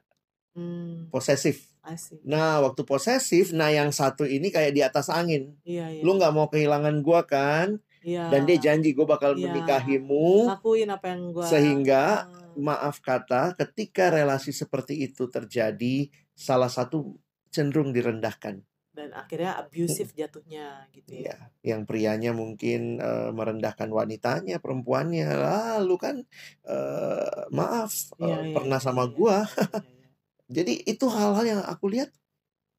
Hmm. 0.55 1.11
Posesif. 1.11 1.75
Nah 2.23 2.63
waktu 2.63 2.81
posesif 2.87 3.51
nah 3.51 3.69
yang 3.69 3.91
satu 3.91 4.23
ini 4.23 4.53
kayak 4.53 4.71
di 4.71 4.81
atas 4.81 5.11
angin. 5.11 5.57
Iya 5.67 5.99
iya. 5.99 6.01
Lu 6.05 6.15
nggak 6.15 6.33
mau 6.33 6.47
kehilangan 6.47 7.03
gua 7.03 7.27
kan? 7.27 7.81
Iya. 8.05 8.29
Dan 8.29 8.45
dia 8.45 8.61
janji 8.61 8.93
gue 8.93 9.01
bakal 9.01 9.33
iya. 9.33 9.49
menikahimu 9.49 10.45
lakuin 10.45 10.93
apa 10.93 11.09
yang 11.09 11.33
gua 11.33 11.49
sehingga 11.49 12.29
ah, 12.29 12.53
maaf 12.53 13.01
kata 13.01 13.57
ketika 13.57 14.13
relasi 14.13 14.53
seperti 14.53 15.09
itu 15.09 15.25
terjadi 15.25 16.13
salah 16.37 16.69
satu 16.69 17.17
cenderung 17.49 17.97
direndahkan 17.97 18.61
dan 18.95 19.11
akhirnya 19.11 19.59
abusive 19.59 20.15
jatuhnya 20.15 20.87
gitu 20.95 21.21
ya. 21.21 21.35
Ya 21.35 21.37
yang 21.75 21.83
prianya 21.83 22.31
mungkin 22.31 22.97
eh, 22.97 23.29
merendahkan 23.35 23.91
wanitanya 23.91 24.63
perempuannya. 24.63 25.27
Lalu 25.27 25.95
kan 25.99 26.15
eh, 26.63 27.39
maaf 27.51 28.15
iya 28.17 28.55
pernah 28.55 28.79
iya 28.79 28.85
sama 28.87 29.03
iya 29.05 29.13
gua. 29.13 29.37
iya 29.83 30.07
jadi 30.45 30.73
itu 30.87 31.05
hal-hal 31.11 31.45
yang 31.45 31.61
aku 31.67 31.91
lihat 31.91 32.15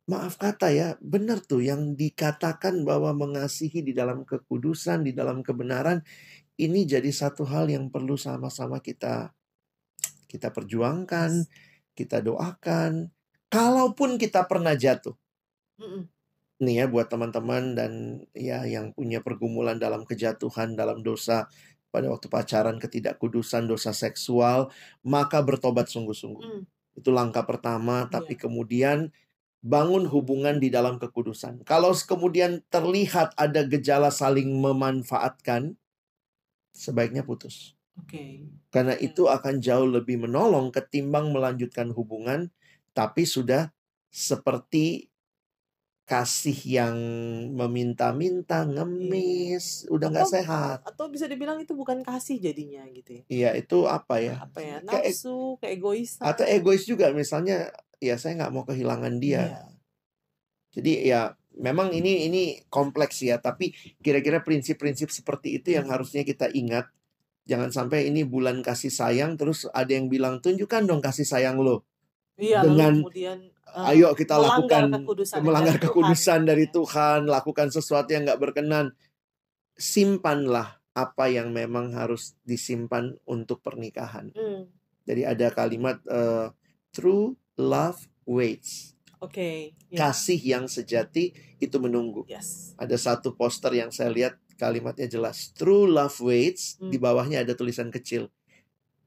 maaf 0.06 0.38
kata 0.38 0.70
ya 0.70 0.88
benar 1.02 1.42
tuh 1.42 1.66
yang 1.66 1.98
dikatakan 1.98 2.86
bahwa 2.86 3.10
mengasihi 3.10 3.82
di 3.82 3.90
dalam 3.90 4.22
kekudusan 4.22 5.02
di 5.02 5.10
dalam 5.10 5.42
kebenaran 5.42 5.98
ini 6.62 6.86
jadi 6.86 7.10
satu 7.10 7.42
hal 7.42 7.66
yang 7.66 7.90
perlu 7.90 8.14
sama-sama 8.14 8.78
kita 8.78 9.34
kita 10.30 10.54
perjuangkan 10.54 11.44
kita 11.96 12.20
doakan. 12.20 13.08
Kalaupun 13.48 14.20
kita 14.20 14.44
pernah 14.44 14.76
jatuh 14.76 15.16
Nih 16.56 16.74
ya 16.80 16.86
buat 16.88 17.12
teman-teman 17.12 17.76
dan 17.76 17.92
ya 18.32 18.64
yang 18.64 18.96
punya 18.96 19.20
pergumulan 19.20 19.76
dalam 19.76 20.08
kejatuhan 20.08 20.72
dalam 20.72 21.04
dosa 21.04 21.48
pada 21.92 22.08
waktu 22.08 22.28
pacaran 22.32 22.80
ketidakkudusan 22.80 23.68
dosa 23.68 23.92
seksual 23.92 24.72
maka 25.04 25.44
bertobat 25.44 25.92
sungguh-sungguh. 25.92 26.44
Mm, 26.44 26.62
itu 26.96 27.10
langkah 27.12 27.44
pertama 27.44 28.08
tapi 28.08 28.36
iya. 28.36 28.40
kemudian 28.48 28.98
bangun 29.60 30.08
hubungan 30.08 30.56
di 30.56 30.72
dalam 30.72 30.96
kekudusan. 30.96 31.66
Kalau 31.68 31.92
kemudian 31.92 32.64
terlihat 32.72 33.36
ada 33.36 33.66
gejala 33.66 34.08
saling 34.08 34.48
memanfaatkan 34.56 35.76
sebaiknya 36.72 37.24
putus. 37.24 37.76
Oke. 37.96 38.46
Karena 38.68 38.94
oke 38.94 39.04
itu 39.04 39.26
akan 39.26 39.60
jauh 39.60 39.88
lebih 39.88 40.20
menolong 40.20 40.68
ketimbang 40.68 41.32
melanjutkan 41.32 41.90
hubungan 41.96 42.52
tapi 42.92 43.24
sudah 43.28 43.72
seperti 44.08 45.08
kasih 46.10 46.58
yang 46.78 46.96
meminta-minta, 47.58 48.62
iya 48.62 48.70
ngemis, 48.74 49.66
udah 49.94 50.08
nggak 50.12 50.26
atau 50.26 50.34
sehat. 50.34 50.78
atau 50.88 51.06
bisa 51.14 51.26
dibilang 51.30 51.58
itu 51.64 51.72
bukan 51.74 51.98
kasih 52.06 52.36
jadinya 52.46 52.82
gitu 52.94 53.10
ya 53.20 53.24
Iya, 53.34 53.48
itu 53.60 53.76
apa 53.96 54.14
ya? 54.22 54.36
apa 54.44 54.58
ya 54.62 54.76
Kayak 54.90 55.04
e 55.10 55.12
nafsu 55.12 55.58
atau 56.30 56.44
keegoisan 56.44 56.46
egois 56.46 56.82
juga, 56.90 57.06
misalnya, 57.14 57.72
ya 58.02 58.14
saya 58.22 58.32
nggak 58.38 58.52
mau 58.54 58.64
kehilangan 58.70 59.14
dia. 59.24 59.42
iya 59.50 59.60
Jadi 60.76 60.92
ya 61.08 61.32
memang 61.56 61.88
ini 61.96 62.28
ini 62.28 62.42
kompleks 62.68 63.24
ya, 63.24 63.40
tapi 63.40 63.72
kira-kira 64.04 64.44
prinsip-prinsip 64.44 65.08
seperti 65.08 65.48
itu 65.62 65.68
yang 65.76 65.88
Mm, 65.88 65.92
harusnya 65.92 66.22
kita 66.26 66.46
ingat. 66.52 66.86
Jangan 67.50 67.70
sampai 67.74 68.10
ini 68.10 68.22
bulan 68.26 68.60
kasih 68.66 68.92
sayang, 68.92 69.38
terus 69.40 69.64
ada 69.72 69.90
yang 69.94 70.06
bilang 70.12 70.42
tunjukkan 70.44 70.82
dong 70.90 71.00
kasih 71.04 71.24
sayang 71.26 71.58
lo 71.62 71.86
iya 72.38 72.60
dengan 72.64 72.92
kemudian 73.00 73.38
eh, 73.50 73.88
ayo 73.92 74.12
kita 74.12 74.34
melanggar 74.36 74.84
lakukan 74.84 74.84
kekudusan 75.02 75.40
dari 75.40 75.46
melanggar 75.46 75.76
Tuhan 75.76 75.84
kekudusan 75.88 76.40
gitu 76.40 76.48
dari 76.50 76.64
ya 76.64 76.72
Tuhan, 76.72 77.20
lakukan 77.28 77.68
sesuatu 77.72 78.08
yang 78.12 78.22
nggak 78.28 78.40
berkenan. 78.40 78.86
Simpanlah 79.76 80.80
apa 80.96 81.28
yang 81.28 81.52
memang 81.52 81.92
harus 81.92 82.32
disimpan 82.48 83.12
untuk 83.28 83.60
pernikahan. 83.60 84.32
Hmm, 84.32 84.72
Jadi 85.04 85.22
ada 85.28 85.52
kalimat 85.52 86.00
eh, 86.08 86.48
true 86.92 87.36
love 87.60 88.00
waits. 88.24 88.96
oke 89.20 89.76
ya 89.92 89.96
Kasih 90.08 90.40
yang 90.40 90.64
sejati 90.68 91.32
itu 91.60 91.76
menunggu. 91.76 92.24
yes 92.28 92.72
Ada 92.80 92.96
satu 92.96 93.36
poster 93.36 93.72
yang 93.76 93.92
saya 93.92 94.08
lihat 94.12 94.34
kalimatnya 94.56 95.04
jelas. 95.08 95.52
True 95.52 95.84
love 95.84 96.16
waits. 96.24 96.80
Di 96.80 96.96
Hmm, 96.96 97.04
bawahnya 97.04 97.44
ada 97.44 97.52
tulisan 97.52 97.92
kecil. 97.92 98.32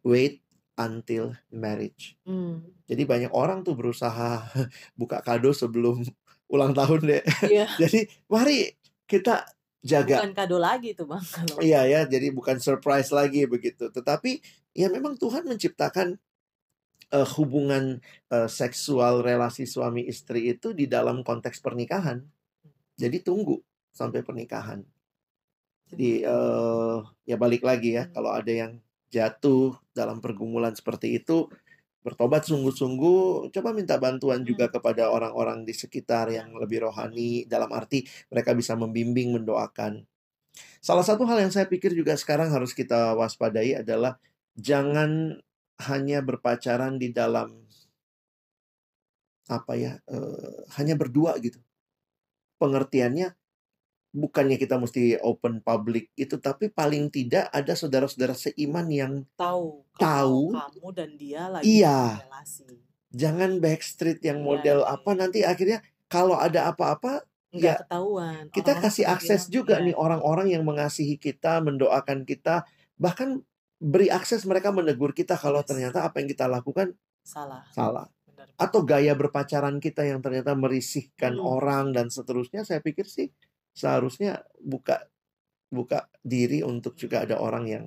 Wait 0.05 0.45
until 0.79 1.35
marriage. 1.51 2.15
hmm. 2.23 2.63
Jadi 2.87 3.03
banyak 3.05 3.31
orang 3.35 3.61
tuh 3.61 3.75
berusaha 3.75 4.47
buka 4.99 5.19
kado 5.19 5.51
sebelum 5.51 6.01
ulang 6.53 6.71
tahun 6.73 7.01
deh. 7.05 7.23
iya 7.45 7.67
Jadi 7.81 8.07
mari 8.31 8.71
kita 9.05 9.43
jaga. 9.83 10.23
bukan 10.23 10.33
kado 10.33 10.57
lagi 10.57 10.95
tuh 10.95 11.05
bang 11.05 11.21
kalau 11.21 11.55
Iya 11.59 11.81
ya, 11.87 12.01
jadi 12.07 12.31
bukan 12.31 12.57
surprise 12.63 13.11
lagi 13.11 13.45
begitu. 13.45 13.91
Tetapi 13.91 14.39
ya 14.73 14.87
memang 14.89 15.19
Tuhan 15.19 15.45
menciptakan 15.45 16.15
eh, 17.11 17.27
hubungan 17.37 17.99
eh, 18.31 18.49
seksual 18.49 19.21
relasi 19.21 19.67
suami 19.69 20.07
istri 20.07 20.49
itu 20.51 20.71
di 20.73 20.87
dalam 20.89 21.21
konteks 21.21 21.59
pernikahan. 21.61 22.23
Jadi 22.97 23.23
tunggu 23.23 23.59
sampai 23.93 24.23
pernikahan. 24.25 24.81
Jadi 25.89 26.21
eh 26.21 26.97
ya 27.25 27.35
balik 27.37 27.65
lagi 27.65 27.97
ya, 27.97 28.05
Hmm, 28.05 28.13
kalau 28.13 28.31
ada 28.33 28.51
yang 28.53 28.77
jatuh 29.09 29.77
dalam 29.91 30.21
pergumulan 30.21 30.73
seperti 30.73 31.17
itu, 31.17 31.49
bertobat 31.99 32.47
sungguh-sungguh, 32.47 33.51
coba 33.51 33.69
minta 33.75 33.99
bantuan 33.99 34.41
juga 34.47 34.71
hmm, 34.71 34.73
kepada 34.79 35.11
orang-orang 35.11 35.67
di 35.67 35.75
sekitar 35.75 36.31
ya 36.31 36.45
yang 36.45 36.55
lebih 36.55 36.87
rohani, 36.87 37.43
dalam 37.45 37.69
arti 37.75 38.07
mereka 38.31 38.55
bisa 38.55 38.73
membimbing, 38.79 39.35
mendoakan. 39.35 40.07
Salah 40.79 41.03
satu 41.03 41.27
hal 41.27 41.43
yang 41.43 41.51
saya 41.51 41.67
pikir 41.67 41.91
juga 41.91 42.15
sekarang 42.15 42.49
harus 42.49 42.71
kita 42.71 43.13
waspadai 43.19 43.83
adalah 43.83 44.15
jangan 44.55 45.37
hanya 45.89 46.19
berpacaran 46.23 46.99
di 46.99 47.11
dalam 47.11 47.67
apa 49.49 49.73
ya, 49.75 49.97
eh, 50.07 50.55
hanya 50.79 50.95
berdua 50.95 51.35
gitu. 51.41 51.59
Pengertiannya 52.59 53.38
bukannya 54.11 54.57
kita 54.57 54.81
mesti 54.81 55.21
open 55.21 55.61
public 55.61 56.09
itu 56.15 56.35
tapi 56.37 56.69
paling 56.69 57.13
tidak 57.13 57.45
ada 57.53 57.77
saudara-saudara 57.77 58.33
seiman 58.33 58.89
yang 58.89 59.13
Tahu 59.37 59.85
Tahu. 59.95 60.39
kamu 60.49 60.87
dan 60.93 61.09
dia 61.15 61.43
lagi 61.47 61.81
Iya. 61.81 62.25
relasi. 62.25 62.65
jangan 63.09 63.57
backstreet 63.57 64.21
yang 64.21 64.41
Iya, 64.41 64.45
model 64.45 64.79
iya, 64.81 64.89
apa 64.93 65.11
nanti 65.13 65.39
akhirnya 65.41 65.79
kalau 66.07 66.37
ada 66.37 66.69
apa-apa 66.69 67.25
Nggak 67.49 67.65
Ya, 67.65 67.81
ketahuan. 67.81 68.45
kita 68.53 68.77
Orang-orang 68.77 68.83
kasih 68.93 69.05
akses 69.09 69.41
bilang, 69.41 69.53
juga 69.57 69.75
"Iya, 69.81 69.85
nih 69.89 69.95
orang-orang 69.97 70.47
yang 70.53 70.63
mengasihi 70.69 71.17
kita, 71.17 71.65
mendoakan 71.65 72.21
kita, 72.21 72.61
bahkan 72.93 73.41
beri 73.81 74.13
akses 74.13 74.45
mereka 74.45 74.69
menegur 74.69 75.17
kita 75.17 75.33
kalau 75.33 75.65
Yes. 75.65 75.69
ternyata 75.73 76.05
apa 76.05 76.21
yang 76.21 76.29
kita 76.29 76.45
lakukan 76.45 76.93
salah." 77.25 77.65
salah. 77.73 78.05
Benar. 78.29 78.53
Atau 78.53 78.85
gaya 78.85 79.17
berpacaran 79.17 79.81
kita 79.81 80.05
yang 80.05 80.21
ternyata 80.21 80.53
merisihkan 80.53 81.41
Hmm. 81.41 81.49
orang 81.49 81.85
dan 81.89 82.13
seterusnya, 82.13 82.61
saya 82.61 82.85
pikir 82.85 83.09
sih 83.09 83.33
seharusnya 83.79 84.43
buka 84.59 85.07
buka 85.71 86.11
diri 86.19 86.59
untuk 86.59 86.99
juga 86.99 87.23
ada 87.23 87.39
orang 87.39 87.65
yang 87.71 87.85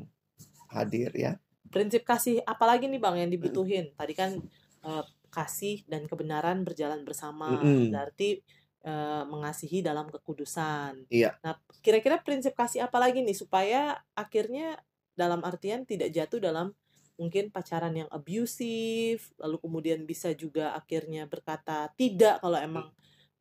hadir 0.73 1.13
ya. 1.13 1.37
Prinsip 1.69 2.09
kasih 2.09 2.41
apalagi 2.49 2.89
nih 2.89 2.97
Bang 3.03 3.21
yang 3.21 3.29
dibutuhin? 3.29 3.93
Tadi 3.93 4.17
kan 4.17 4.41
eh, 4.81 5.05
kasih 5.29 5.85
dan 5.85 6.09
kebenaran 6.09 6.65
berjalan 6.65 7.05
bersama. 7.05 7.61
Mm-mm. 7.61 7.93
Berarti 7.93 8.41
eh, 8.81 9.25
mengasihi 9.29 9.85
dalam 9.85 10.09
kekudusan. 10.09 11.13
Iya. 11.13 11.37
Nah, 11.45 11.61
kira-kira 11.85 12.25
prinsip 12.25 12.57
kasih 12.57 12.89
apa 12.89 12.97
lagi 12.97 13.21
nih 13.21 13.37
supaya 13.37 14.01
akhirnya 14.17 14.81
dalam 15.13 15.45
artian 15.45 15.85
tidak 15.85 16.09
jatuh 16.09 16.41
dalam 16.41 16.73
mungkin 17.21 17.53
pacaran 17.53 17.93
yang 17.93 18.09
abusive, 18.09 19.21
lalu 19.37 19.57
kemudian 19.61 20.01
bisa 20.09 20.33
juga 20.33 20.73
akhirnya 20.73 21.29
berkata 21.29 21.93
tidak 21.95 22.41
kalau 22.41 22.57
emang 22.57 22.89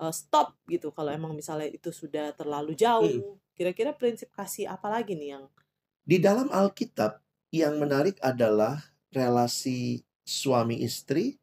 eh, 0.02 0.14
stop 0.14 0.58
gitu, 0.68 0.90
kalau 0.92 1.12
emang 1.14 1.34
misalnya 1.38 1.70
itu 1.70 1.94
sudah 1.94 2.34
terlalu 2.34 2.74
jauh. 2.74 3.38
Kira-kira 3.58 3.94
prinsip 3.94 4.34
kasih 4.34 4.66
apa 4.68 4.90
lagi 4.90 5.14
nih 5.14 5.38
yang 5.38 5.46
Di 6.02 6.18
dalam 6.18 6.50
Alkitab 6.50 7.22
yang 7.54 7.78
menarik 7.78 8.18
adalah 8.26 8.82
relasi 9.14 10.02
suami 10.26 10.82
istri, 10.82 11.38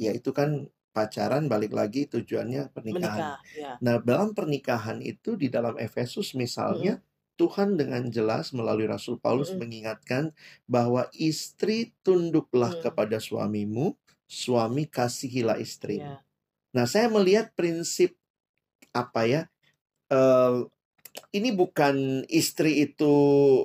yaitu 0.00 0.32
kan 0.32 0.66
pacaran 0.96 1.46
balik 1.46 1.76
lagi 1.76 2.08
tujuannya 2.08 2.72
pernikahan. 2.74 3.36
menikah? 3.36 3.36
Ya. 3.54 3.72
Nah, 3.84 4.00
dalam 4.02 4.32
pernikahan 4.34 4.98
itu 5.04 5.36
di 5.38 5.46
dalam 5.52 5.76
Efesus 5.78 6.32
misalnya 6.34 7.04
Tuhan 7.38 7.78
dengan 7.78 8.02
jelas 8.10 8.50
melalui 8.50 8.90
Rasul 8.90 9.20
Paulus 9.22 9.54
Mm-mm. 9.54 9.62
mengingatkan 9.62 10.34
bahwa 10.66 11.06
istri 11.14 11.94
tunduklah 12.02 12.74
Mm. 12.74 12.82
kepada 12.82 13.18
suamimu, 13.22 13.94
suami 14.26 14.90
kasihilah 14.90 15.58
istrimu. 15.62 16.18
Ya. 16.18 16.27
Nah, 16.76 16.84
saya 16.84 17.08
melihat 17.08 17.52
prinsip 17.56 18.16
apa 18.92 19.24
ya? 19.24 19.42
eh, 20.08 20.56
ini 21.34 21.50
bukan 21.52 22.24
istri 22.30 22.84
itu 22.84 23.12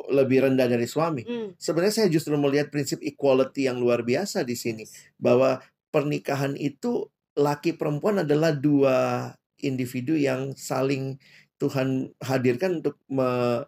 lebih 0.10 0.48
rendah 0.50 0.67
dari 0.67 0.88
suami. 0.89 1.24
Hmm. 1.24 1.53
Sebenarnya 1.55 2.03
saya 2.03 2.07
justru 2.10 2.33
melihat 2.36 2.74
prinsip 2.74 3.00
equality 3.03 3.69
yang 3.69 3.77
luar 3.79 4.01
biasa 4.01 4.41
di 4.43 4.57
sini 4.57 4.83
bahwa 5.22 5.62
pernikahan 5.93 6.57
itu 6.57 7.07
laki 7.38 7.77
perempuan 7.77 8.25
adalah 8.25 8.53
dua 8.53 9.29
individu 9.62 10.17
yang 10.17 10.53
saling 10.57 11.17
Tuhan 11.62 12.12
hadirkan 12.19 12.83
untuk 12.83 13.00
me- 13.07 13.63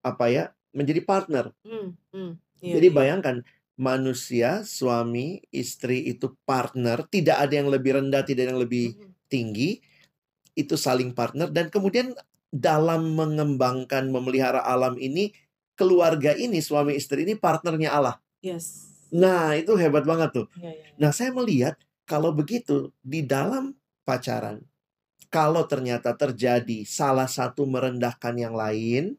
apa 0.00 0.26
ya 0.28 0.44
menjadi 0.72 1.00
partner. 1.04 1.52
Hmm. 1.64 1.96
Hmm. 2.12 2.32
Iya, 2.60 2.80
Jadi 2.80 2.88
iya. 2.92 2.96
Manusia 3.80 4.60
suami 4.68 5.40
istri 5.48 6.04
itu 6.04 6.36
partner, 6.44 7.00
tidak 7.08 7.48
ada 7.48 7.54
yang 7.56 7.72
lebih 7.72 7.96
rendah, 7.96 8.20
tidak 8.20 8.44
ada 8.44 8.50
yang 8.52 8.60
lebih 8.60 8.92
tinggi, 9.32 9.80
itu 10.52 10.76
saling 10.76 11.16
partner 11.16 11.48
dan 11.48 11.72
kemudian 11.72 12.12
dalam 12.52 13.16
mengembangkan 13.16 14.12
memelihara 14.12 14.60
alam 14.60 15.00
ini 15.00 15.32
keluarga 15.78 16.36
ini 16.36 16.60
suami 16.60 16.92
istri 16.92 17.24
ini 17.24 17.38
partnernya 17.40 17.88
Allah. 17.88 18.20
Yes. 18.44 18.92
Nah, 19.08 19.56
itu 19.56 19.72
hebat 19.80 20.04
banget 20.04 20.44
tuh. 20.44 20.46
Iya, 20.60 20.70
iya, 20.76 20.84
iya. 20.92 20.98
Nah, 21.00 21.10
saya 21.16 21.32
melihat 21.32 21.80
kalau 22.04 22.36
begitu 22.36 22.92
di 23.00 23.24
dalam 23.24 23.72
pacaran, 24.04 24.60
kalau 25.32 25.64
ternyata 25.64 26.12
terjadi 26.12 26.84
salah 26.84 27.30
satu 27.30 27.64
merendahkan 27.64 28.34
yang 28.36 28.52
lain, 28.52 29.16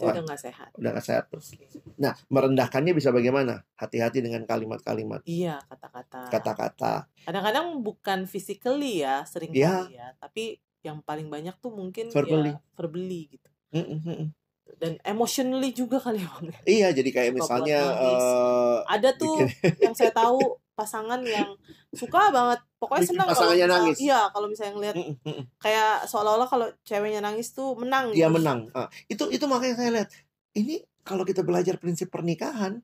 Wah. 0.00 0.16
udah 0.16 0.22
nggak 0.24 0.40
sehat. 0.40 0.70
udah 0.80 0.90
nggak 0.96 1.06
sehat 1.06 1.24
tuh. 1.28 1.42
Oke. 1.44 1.83
Nah, 1.96 2.14
merendahkannya 2.26 2.92
bisa 2.92 3.08
bagaimana? 3.08 3.62
Hati-hati 3.74 4.18
dengan 4.18 4.42
kalimat-kalimat, 4.44 5.22
Iya, 5.22 5.62
kata-kata. 5.64 6.28
kata-kata. 6.28 7.06
Kadang-kadang 7.22 7.80
bukan 7.80 8.24
physically 8.24 9.00
ya, 9.00 9.22
sering 9.24 9.50
Iya. 9.50 9.84
kali 9.84 9.94
ya, 9.94 10.08
tapi 10.16 10.44
yang 10.80 11.00
paling 11.00 11.26
banyak 11.26 11.56
tuh 11.58 11.70
mungkin 11.70 12.10
Verbally. 12.10 12.52
ya 12.52 12.60
verbally 12.74 13.20
gitu. 13.32 13.48
Mm, 13.72 13.98
mm. 13.98 14.26
Dan 14.74 14.92
emotionally 15.02 15.70
juga 15.70 15.96
kali 15.98 16.20
ya, 16.20 16.28
Bang. 16.28 16.48
Iya, 16.64 16.88
jadi 16.90 17.10
kayak 17.10 17.32
misalnya 17.32 17.78
eh, 17.94 18.78
Ada 18.88 19.10
tuh 19.14 19.44
bikin 19.44 19.80
yang 19.80 19.94
saya 19.94 20.10
tahu 20.10 20.56
pasangan 20.74 21.22
yang 21.22 21.54
suka 21.94 22.28
banget, 22.28 22.58
pokoknya 22.76 23.06
Bikin 23.06 23.12
senang 23.14 23.26
kalau 23.30 23.36
pasangannya 23.46 23.64
misal- 23.64 23.78
nangis. 23.80 23.96
Iya, 24.02 24.20
kalau 24.28 24.46
misalnya 24.50 24.72
ngelihat 24.74 24.96
mm, 24.98 25.14
mm. 25.22 25.42
kayak 25.56 25.90
seolah-olah 26.04 26.48
kalau 26.48 26.66
ceweknya 26.82 27.20
nangis 27.22 27.54
tuh 27.54 27.78
menang 27.78 28.10
dia 28.10 28.26
gitu. 28.26 28.34
menang. 28.34 28.60
Ah, 28.74 28.88
itu 29.06 29.24
itu 29.30 29.44
makanya 29.46 29.74
saya 29.78 29.90
lihat 29.94 30.08
ini 30.52 30.82
kalau 31.04 31.22
kita 31.22 31.44
belajar 31.44 31.76
prinsip 31.76 32.08
pernikahan, 32.10 32.80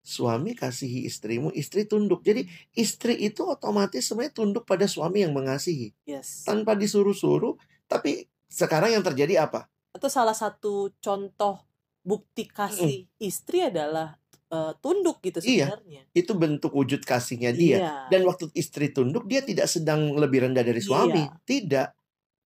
suami 0.00 0.56
kasihi 0.56 1.04
istrimu, 1.06 1.52
istri 1.52 1.84
tunduk. 1.84 2.24
Jadi 2.24 2.48
istri 2.74 3.14
itu 3.20 3.44
otomatis 3.46 4.00
sebenarnya 4.02 4.34
tunduk 4.34 4.64
pada 4.66 4.88
suami 4.88 5.22
yang 5.22 5.32
mengasihi 5.36 5.92
Yes. 6.08 6.44
tanpa 6.44 6.74
disuruh-suruh. 6.74 7.56
Tapi 7.86 8.26
sekarang 8.48 8.96
yang 8.96 9.04
terjadi 9.04 9.46
apa? 9.46 9.68
Atau 9.94 10.08
salah 10.08 10.34
satu 10.34 10.90
contoh 10.98 11.62
bukti 12.00 12.48
kasih 12.48 13.06
istri 13.20 13.60
adalah 13.62 14.16
eh, 14.50 14.74
tunduk 14.82 15.22
gitu 15.22 15.38
Iya. 15.46 15.70
sebenarnya. 15.70 16.02
Itu 16.10 16.34
bentuk 16.34 16.74
wujud 16.74 17.06
kasihnya 17.06 17.54
dia. 17.54 17.76
Iya. 17.78 17.94
Dan 18.10 18.26
waktu 18.26 18.50
istri 18.58 18.90
tunduk, 18.90 19.30
dia 19.30 19.46
tidak 19.46 19.70
sedang 19.70 20.10
lebih 20.18 20.42
rendah 20.42 20.66
dari 20.66 20.82
suami, 20.82 21.22
Iya. 21.22 21.38
tidak. 21.46 21.88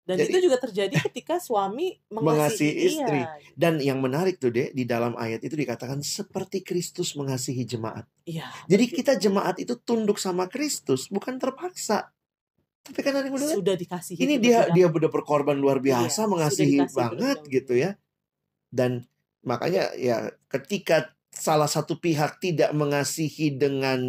Dan 0.03 0.19
Jadi- 0.19 0.35
itu 0.35 0.39
juga 0.45 0.59
terjadi 0.59 0.95
ketika 1.01 1.39
suami 1.39 1.95
Mengasihi 2.11 2.27
mengasihi 2.27 2.73
istri. 2.85 3.21
Iya, 3.23 3.31
Dan 3.55 3.73
yang 3.79 4.03
menarik 4.03 4.35
tuh 4.35 4.51
deh 4.51 4.69
di 4.69 4.83
dalam 4.83 5.15
ayat 5.15 5.39
itu 5.39 5.55
dikatakan 5.55 6.03
seperti 6.03 6.59
Kristus 6.59 7.15
mengasihi 7.15 7.63
jemaat. 7.63 8.03
iya. 8.23 8.51
Jadi 8.67 8.83
begitu. 8.83 8.97
kita 8.99 9.15
jemaat 9.15 9.55
itu 9.57 9.73
tunduk 9.77 10.19
sama 10.19 10.45
Kristus, 10.45 11.07
bukan 11.07 11.39
terpaksa. 11.39 12.11
Tapi 12.83 12.99
kan 12.99 13.15
ada 13.15 13.23
yang 13.23 13.33
udah 13.33 13.47
sudah 13.55 13.75
dikasihi. 13.75 14.19
ini 14.19 14.35
dia 14.37 14.67
dahulu. 14.67 14.75
dia 14.75 14.85
udah 14.91 15.09
berkorban 15.09 15.55
luar 15.55 15.79
biasa 15.79 16.21
Iya, 16.21 16.27
mengasihi 16.27 16.67
sudah 16.67 16.83
dikasih 16.83 16.97
banget 16.99 17.37
dahulu. 17.39 17.53
gitu 17.55 17.73
ya. 17.73 17.91
Dan 18.67 18.91
makanya 19.39 19.95
ya 19.95 20.17
ketika 20.47 21.11
salah 21.31 21.65
satu 21.65 21.95
pihak 21.95 22.37
tidak 22.37 22.75
mengasihi 22.75 23.55
dengan 23.55 24.03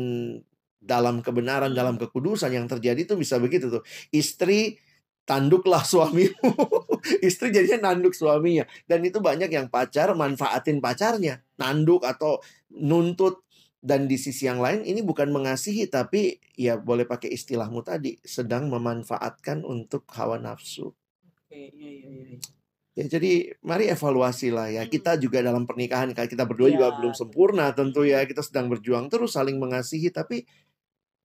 dalam 0.76 1.22
kebenaran, 1.22 1.70
Hmm. 1.70 1.78
dalam 1.78 1.96
kekudusan 1.96 2.50
yang 2.50 2.66
terjadi 2.66 2.98
itu 3.00 3.14
bisa 3.14 3.38
begitu 3.38 3.70
tuh. 3.70 3.86
Istri 4.10 4.76
tanduklah 5.24 5.82
suamimu. 5.84 6.40
Istri 7.28 7.52
jadinya 7.52 7.90
nanduk 7.92 8.12
suaminya. 8.16 8.64
Dan 8.88 9.04
itu 9.04 9.20
banyak 9.20 9.48
yang 9.52 9.68
pacar 9.68 10.12
manfaatin 10.16 10.80
pacarnya, 10.80 11.40
nanduk 11.60 12.04
atau 12.04 12.40
nuntut 12.72 13.44
dan 13.84 14.08
di 14.08 14.16
sisi 14.16 14.48
yang 14.48 14.64
lain 14.64 14.80
ini 14.80 15.04
bukan 15.04 15.28
mengasihi 15.28 15.92
tapi 15.92 16.40
ya 16.56 16.80
boleh 16.80 17.04
pakai 17.04 17.28
istilahmu 17.36 17.84
tadi 17.84 18.16
sedang 18.24 18.72
memanfaatkan 18.72 19.60
untuk 19.60 20.08
hawa 20.16 20.40
nafsu. 20.40 20.88
Oke, 21.44 21.68
iya, 21.68 21.90
iya, 22.00 22.12
iya. 22.32 22.38
Ya 22.94 23.04
jadi 23.10 23.58
mari 23.60 23.90
evaluasi 23.90 24.54
lah 24.54 24.70
ya. 24.70 24.86
Hmm. 24.86 24.90
Kita 24.90 25.18
juga 25.20 25.42
dalam 25.44 25.66
pernikahan 25.68 26.14
kita 26.14 26.46
berdua 26.46 26.70
juga 26.72 26.88
Ya, 26.88 26.96
belum 26.96 27.12
tentu. 27.12 27.20
sempurna 27.26 27.74
tentu 27.76 28.06
ya. 28.06 28.22
Kita 28.24 28.40
sedang 28.40 28.72
berjuang 28.72 29.12
terus 29.12 29.36
saling 29.36 29.60
mengasihi 29.60 30.08
tapi 30.14 30.46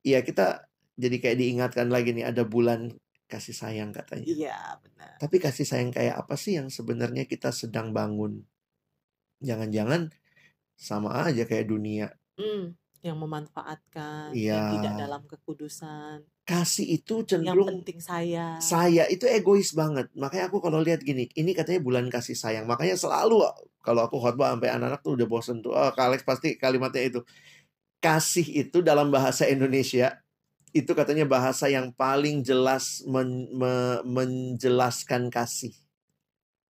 ya 0.04 0.20
kita 0.26 0.68
jadi 1.00 1.16
kayak 1.22 1.38
diingatkan 1.40 1.88
lagi 1.88 2.12
nih 2.12 2.28
ada 2.28 2.44
bulan 2.44 2.92
kasih 3.30 3.54
sayang 3.54 3.94
katanya. 3.94 4.26
Iya, 4.26 4.58
benar. 4.82 5.16
Tapi 5.22 5.36
kasih 5.38 5.64
sayang 5.64 5.94
kayak 5.94 6.18
apa 6.18 6.34
sih 6.34 6.58
yang 6.58 6.74
sebenarnya 6.74 7.30
kita 7.30 7.54
sedang 7.54 7.94
bangun? 7.94 8.42
Jangan-jangan 9.40 10.10
sama 10.74 11.30
aja 11.30 11.46
kayak 11.46 11.70
dunia. 11.70 12.10
Hmm, 12.36 12.74
yang 13.06 13.16
memanfaatkan, 13.22 14.36
Iya. 14.36 14.56
yang 14.58 14.68
tidak 14.82 14.94
dalam 14.98 15.22
kekudusan, 15.30 16.26
Kasih 16.44 16.98
itu 16.98 17.22
yang 17.22 17.46
cenderung 17.46 17.86
penting 17.86 18.02
saya. 18.02 18.58
saya 18.58 19.06
itu 19.06 19.30
egois 19.30 19.70
banget. 19.78 20.10
Makanya 20.18 20.50
aku 20.50 20.58
kalau 20.60 20.82
lihat 20.82 21.06
gini, 21.06 21.30
ini 21.38 21.54
katanya 21.54 21.80
bulan 21.86 22.10
kasih 22.10 22.34
sayang. 22.34 22.66
Makanya 22.66 22.98
selalu 22.98 23.46
kalau 23.86 24.02
aku 24.10 24.18
khotbah 24.18 24.58
sampai 24.58 24.74
anak-anak 24.74 25.00
tuh 25.06 25.14
udah 25.14 25.28
bosen 25.30 25.62
tuh. 25.62 25.72
Oh, 25.78 25.94
Kak 25.94 26.10
Alex 26.10 26.26
pasti 26.26 26.58
kalimatnya 26.58 27.06
itu. 27.06 27.22
Kasih 28.02 28.66
itu 28.66 28.82
dalam 28.82 29.14
bahasa 29.14 29.46
Indonesia 29.46 30.18
itu 30.72 30.92
katanya 30.94 31.26
bahasa 31.26 31.66
yang 31.68 31.90
paling 31.94 32.42
jelas 32.46 33.02
men- 33.10 33.50
me- 33.54 34.02
menjelaskan 34.06 35.30
kasih. 35.34 35.74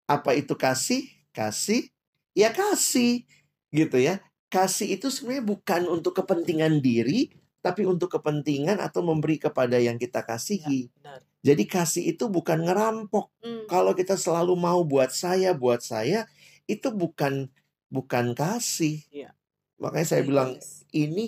Apa 0.08 0.32
itu 0.38 0.54
kasih? 0.56 1.04
Kasih 1.34 1.90
ya 2.32 2.50
kasih 2.54 3.26
gitu 3.70 3.98
ya. 4.00 4.22
Kasih 4.48 4.96
itu 4.96 5.12
sebenarnya 5.12 5.44
bukan 5.44 5.82
untuk 5.92 6.16
kepentingan 6.16 6.80
diri, 6.80 7.28
tapi 7.60 7.84
untuk 7.84 8.08
kepentingan 8.16 8.80
atau 8.80 9.04
memberi 9.04 9.36
kepada 9.36 9.76
yang 9.76 10.00
kita 10.00 10.24
Ya, 10.24 10.26
kasihi. 10.32 10.80
benar. 10.96 11.20
Jadi 11.44 11.64
kasih 11.68 12.04
itu 12.16 12.26
bukan 12.32 12.64
ngerampok. 12.64 13.28
Hmm. 13.44 13.68
Kalau 13.68 13.92
kita 13.92 14.16
selalu 14.16 14.56
mau 14.56 14.80
buat 14.88 15.12
saya, 15.12 15.52
buat 15.52 15.84
saya, 15.84 16.24
itu 16.64 16.88
bukan 16.88 17.52
bukan 17.92 18.32
kasih. 18.32 19.04
Iya. 19.12 19.36
Makanya 19.78 20.06
saya 20.08 20.22
Very 20.24 20.28
bilang 20.32 20.50
honest. 20.56 20.88
ini 20.90 21.24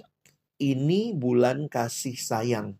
ini 0.61 1.17
bulan 1.17 1.67
kasih 1.67 2.15
sayang. 2.15 2.77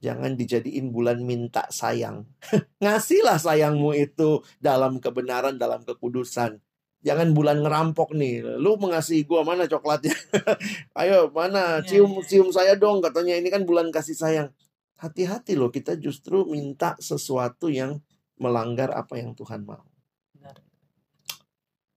Jangan 0.00 0.36
dijadiin 0.36 0.92
bulan 0.92 1.24
minta 1.24 1.68
sayang. 1.68 2.28
Ngasihlah 2.82 3.40
sayangmu 3.40 3.92
itu 3.96 4.44
dalam 4.60 5.00
kebenaran, 5.00 5.56
dalam 5.60 5.84
kekudusan. 5.84 6.60
Jangan 7.04 7.36
bulan 7.36 7.60
ngerampok 7.60 8.16
nih. 8.16 8.40
Lu 8.60 8.80
mengasihi 8.80 9.28
gua 9.28 9.44
mana 9.44 9.68
coklatnya? 9.68 10.16
Ayo, 11.00 11.28
mana? 11.32 11.84
Iya, 11.84 11.88
Cium 11.88 12.16
iya, 12.16 12.20
iya. 12.20 12.28
cium 12.28 12.48
saya 12.48 12.72
dong 12.80 13.04
katanya 13.04 13.36
ini 13.36 13.52
kan 13.52 13.68
bulan 13.68 13.92
kasih 13.92 14.16
sayang. 14.16 14.48
Hati-hati 14.96 15.56
loh 15.56 15.68
kita 15.68 16.00
justru 16.00 16.48
minta 16.48 16.96
sesuatu 16.96 17.68
yang 17.68 18.00
melanggar 18.40 18.92
apa 18.96 19.20
yang 19.20 19.36
Tuhan 19.36 19.68
mau. 19.68 19.84
Benar. 20.32 20.56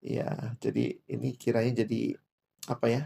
Ya, 0.03 0.55
jadi 0.59 0.99
ini 1.07 1.39
kiranya 1.39 1.87
jadi 1.87 2.19
apa 2.67 2.87
ya? 2.91 3.03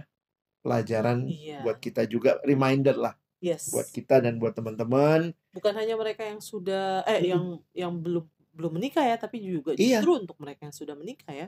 Pelajaran 0.62 1.26
Iya. 1.26 1.66
buat 1.66 1.78
kita 1.82 2.06
juga 2.06 2.38
reminder 2.46 2.94
lah 2.98 3.14
Yes. 3.42 3.74
buat 3.74 3.90
kita 3.90 4.22
dan 4.22 4.38
buat 4.38 4.54
teman-teman. 4.54 5.34
Bukan 5.50 5.74
hanya 5.74 5.98
mereka 5.98 6.22
yang 6.22 6.38
sudah 6.38 7.02
eh 7.10 7.26
yang 7.34 7.58
yang 7.74 7.90
belum 7.98 8.30
belum 8.54 8.78
menikah 8.78 9.02
ya, 9.02 9.18
tapi 9.18 9.42
juga 9.42 9.74
Iya. 9.74 9.98
justru 10.04 10.22
untuk 10.22 10.38
mereka 10.38 10.70
yang 10.70 10.76
sudah 10.76 10.94
menikah 10.94 11.34
ya. 11.34 11.48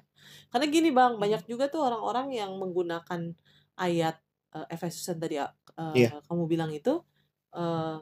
Karena 0.49 0.65
gini 0.73 0.89
Bang, 0.89 1.15
Hmm. 1.15 1.21
banyak 1.21 1.45
juga 1.45 1.69
tuh 1.69 1.85
orang-orang 1.85 2.33
yang 2.33 2.57
menggunakan 2.57 3.37
ayat 3.77 4.17
eh, 4.57 4.65
Efesus 4.73 5.05
yang 5.05 5.19
tadi 5.21 5.37
eh, 5.37 5.49
Iya. 5.77 6.09
kamu 6.25 6.43
bilang 6.49 6.73
itu 6.73 7.01
eh 7.53 7.97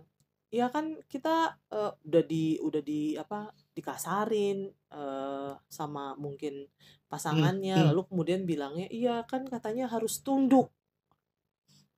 ya 0.52 0.68
kan 0.72 0.96
kita 1.12 1.60
eh, 1.72 1.92
udah 2.08 2.24
di 2.28 2.60
udah 2.64 2.82
di 2.84 3.16
apa 3.20 3.52
dikasarin 3.76 4.68
eh, 4.92 5.52
sama 5.68 6.16
mungkin 6.16 6.68
pasangannya 7.12 7.76
hmm. 7.76 7.88
lalu 7.92 8.02
kemudian 8.08 8.42
bilangnya 8.48 8.88
iya 8.92 9.24
kan 9.28 9.48
katanya 9.48 9.88
harus 9.92 10.20
tunduk 10.24 10.72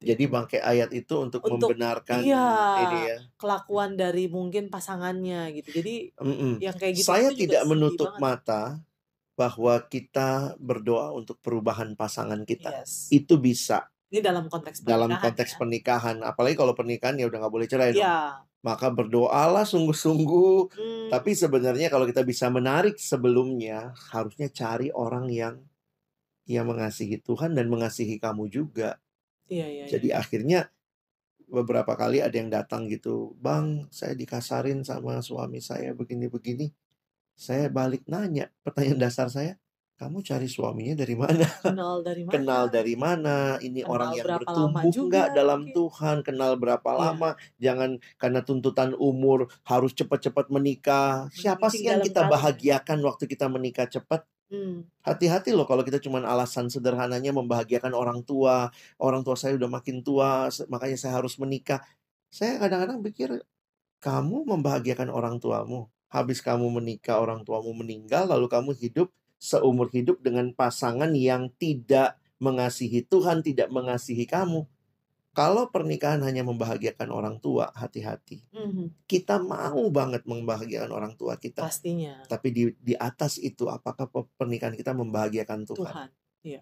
Jadi 0.04 0.24
bangkai 0.28 0.60
ayat 0.60 0.92
itu 0.92 1.16
untuk, 1.18 1.40
Untuk- 1.42 1.72
membenarkan 1.72 2.20
iya. 2.20 2.48
ini 2.84 3.00
ya. 3.08 3.18
kelakuan 3.40 3.96
dari 3.96 4.28
mungkin 4.28 4.68
pasangannya 4.68 5.56
gitu 5.56 5.80
jadi 5.80 6.12
Mm-mm. 6.20 6.60
yang 6.60 6.76
kayak 6.76 6.94
gitu 7.00 7.08
Saya 7.08 7.32
tidak 7.32 7.64
menutup 7.64 8.12
banget. 8.14 8.22
mata 8.22 8.62
bahwa 9.34 9.76
kita 9.88 10.54
berdoa 10.62 11.10
untuk 11.10 11.42
perubahan 11.42 11.98
pasangan 11.98 12.46
kita. 12.46 12.86
Yes. 12.86 13.10
Itu 13.10 13.42
bisa 13.42 13.90
Ini 14.08 14.22
dalam 14.22 14.46
konteks 14.46 14.86
dalam 14.86 15.10
pernikahan 15.10 15.24
konteks 15.26 15.52
ya. 15.52 15.58
pernikahan. 15.58 16.18
Apalagi 16.22 16.54
kalau 16.54 16.78
pernikahan 16.78 17.18
ya 17.18 17.26
udah 17.26 17.40
nggak 17.42 17.54
boleh 17.54 17.66
cerai 17.66 17.98
dong. 17.98 18.06
Iya. 18.06 18.46
Maka 18.62 18.88
berdoalah 18.88 19.66
sungguh-sungguh. 19.66 20.56
Hmm, 20.72 21.08
Tapi 21.12 21.34
sebenarnya 21.34 21.90
kalau 21.90 22.06
kita 22.06 22.22
bisa 22.22 22.48
menarik 22.48 22.96
sebelumnya, 22.96 23.92
harusnya 24.14 24.48
cari 24.48 24.88
orang 24.88 25.28
yang 25.28 25.60
yang 26.46 26.68
mengasihi 26.68 27.20
Tuhan 27.20 27.56
dan 27.56 27.68
mengasihi 27.68 28.20
kamu 28.20 28.48
juga. 28.48 29.03
Iya 29.54 29.68
iya. 29.70 29.86
Jadi 29.86 30.10
iya. 30.10 30.18
akhirnya 30.18 30.60
beberapa 31.46 31.94
kali 31.94 32.18
ada 32.24 32.34
yang 32.34 32.50
datang 32.50 32.90
gitu, 32.90 33.38
Bang, 33.38 33.86
saya 33.94 34.18
dikasarin 34.18 34.82
sama 34.82 35.22
suami 35.22 35.62
saya 35.62 35.94
begini-begini. 35.94 36.74
Saya 37.38 37.70
balik 37.70 38.06
nanya, 38.10 38.50
pertanyaan 38.66 39.10
dasar 39.10 39.30
saya, 39.30 39.58
kamu 40.02 40.26
cari 40.26 40.50
suaminya 40.50 40.98
dari 40.98 41.14
mana? 41.14 41.46
kenal 41.62 42.02
dari 42.02 42.22
mana? 42.26 42.34
Kenal 42.34 42.64
dari 42.74 42.96
mana? 42.98 43.38
Ini 43.62 43.86
Kenal 43.86 43.94
orang 43.94 44.10
yang 44.18 44.28
bertumbuh 44.42 44.94
nggak 45.10 45.28
dalam 45.38 45.62
mungkin. 45.70 45.76
Tuhan? 45.78 46.18
Kenal 46.26 46.52
berapa 46.58 46.90
Iya. 46.90 47.00
lama? 47.06 47.30
Jangan 47.62 47.90
karena 48.18 48.42
tuntutan 48.42 48.92
umur 48.98 49.48
harus 49.66 49.94
cepat-cepat 49.94 50.50
menikah. 50.50 51.30
Siapa 51.30 51.70
sih 51.70 51.86
yang 51.86 52.02
kita 52.02 52.26
bahagiakan 52.26 53.00
waktu 53.06 53.30
kita 53.30 53.46
menikah 53.48 53.86
cepat? 53.86 54.26
Hmm, 54.52 54.86
Hati-hati 55.02 55.50
loh 55.56 55.66
kalau 55.66 55.82
kita 55.82 55.98
cuma 55.98 56.22
alasan 56.22 56.70
sederhananya 56.70 57.34
membahagiakan 57.34 57.92
orang 57.98 58.22
tua. 58.22 58.70
Orang 59.02 59.26
tua 59.26 59.34
saya 59.40 59.58
udah 59.58 59.70
makin 59.72 60.06
tua, 60.06 60.48
makanya 60.70 60.98
saya 61.00 61.18
harus 61.18 61.36
menikah. 61.42 61.82
Saya 62.30 62.62
kadang-kadang 62.62 63.02
pikir, 63.02 63.30
kamu 64.04 64.46
membahagiakan 64.48 65.10
orang 65.14 65.38
tuamu. 65.44 65.90
Habis 66.12 66.40
kamu 66.44 66.70
menikah, 66.82 67.20
orang 67.24 67.44
tuamu 67.48 67.74
meninggal, 67.76 68.30
lalu 68.30 68.48
kamu 68.52 68.72
hidup 68.78 69.10
seumur 69.42 69.90
hidup 69.94 70.22
dengan 70.24 70.52
pasangan 70.56 71.12
yang 71.16 71.52
tidak 71.62 72.18
mengasihi 72.42 73.04
Tuhan, 73.08 73.42
tidak 73.46 73.70
mengasihi 73.74 74.26
kamu. 74.30 74.66
Kalau 75.34 75.66
pernikahan 75.74 76.22
hanya 76.22 76.46
membahagiakan 76.46 77.10
orang 77.10 77.42
tua, 77.42 77.74
hati-hati. 77.74 78.46
mhm, 78.54 78.94
Kita 79.10 79.42
mau 79.42 79.82
banget 79.90 80.24
membahagiakan 80.30 80.92
orang 80.94 81.14
tua 81.18 81.36
kita. 81.42 81.66
pastinya 81.66 82.22
Tapi 82.30 82.48
di 82.54 82.64
di 82.78 82.94
atas 82.94 83.42
itu 83.42 83.66
apakah 83.66 84.06
pe- 84.08 84.30
pernikahan 84.38 84.78
kita 84.78 84.94
membahagiakan 84.94 85.66
Tuhan? 85.66 85.90
Tuhan. 85.90 86.10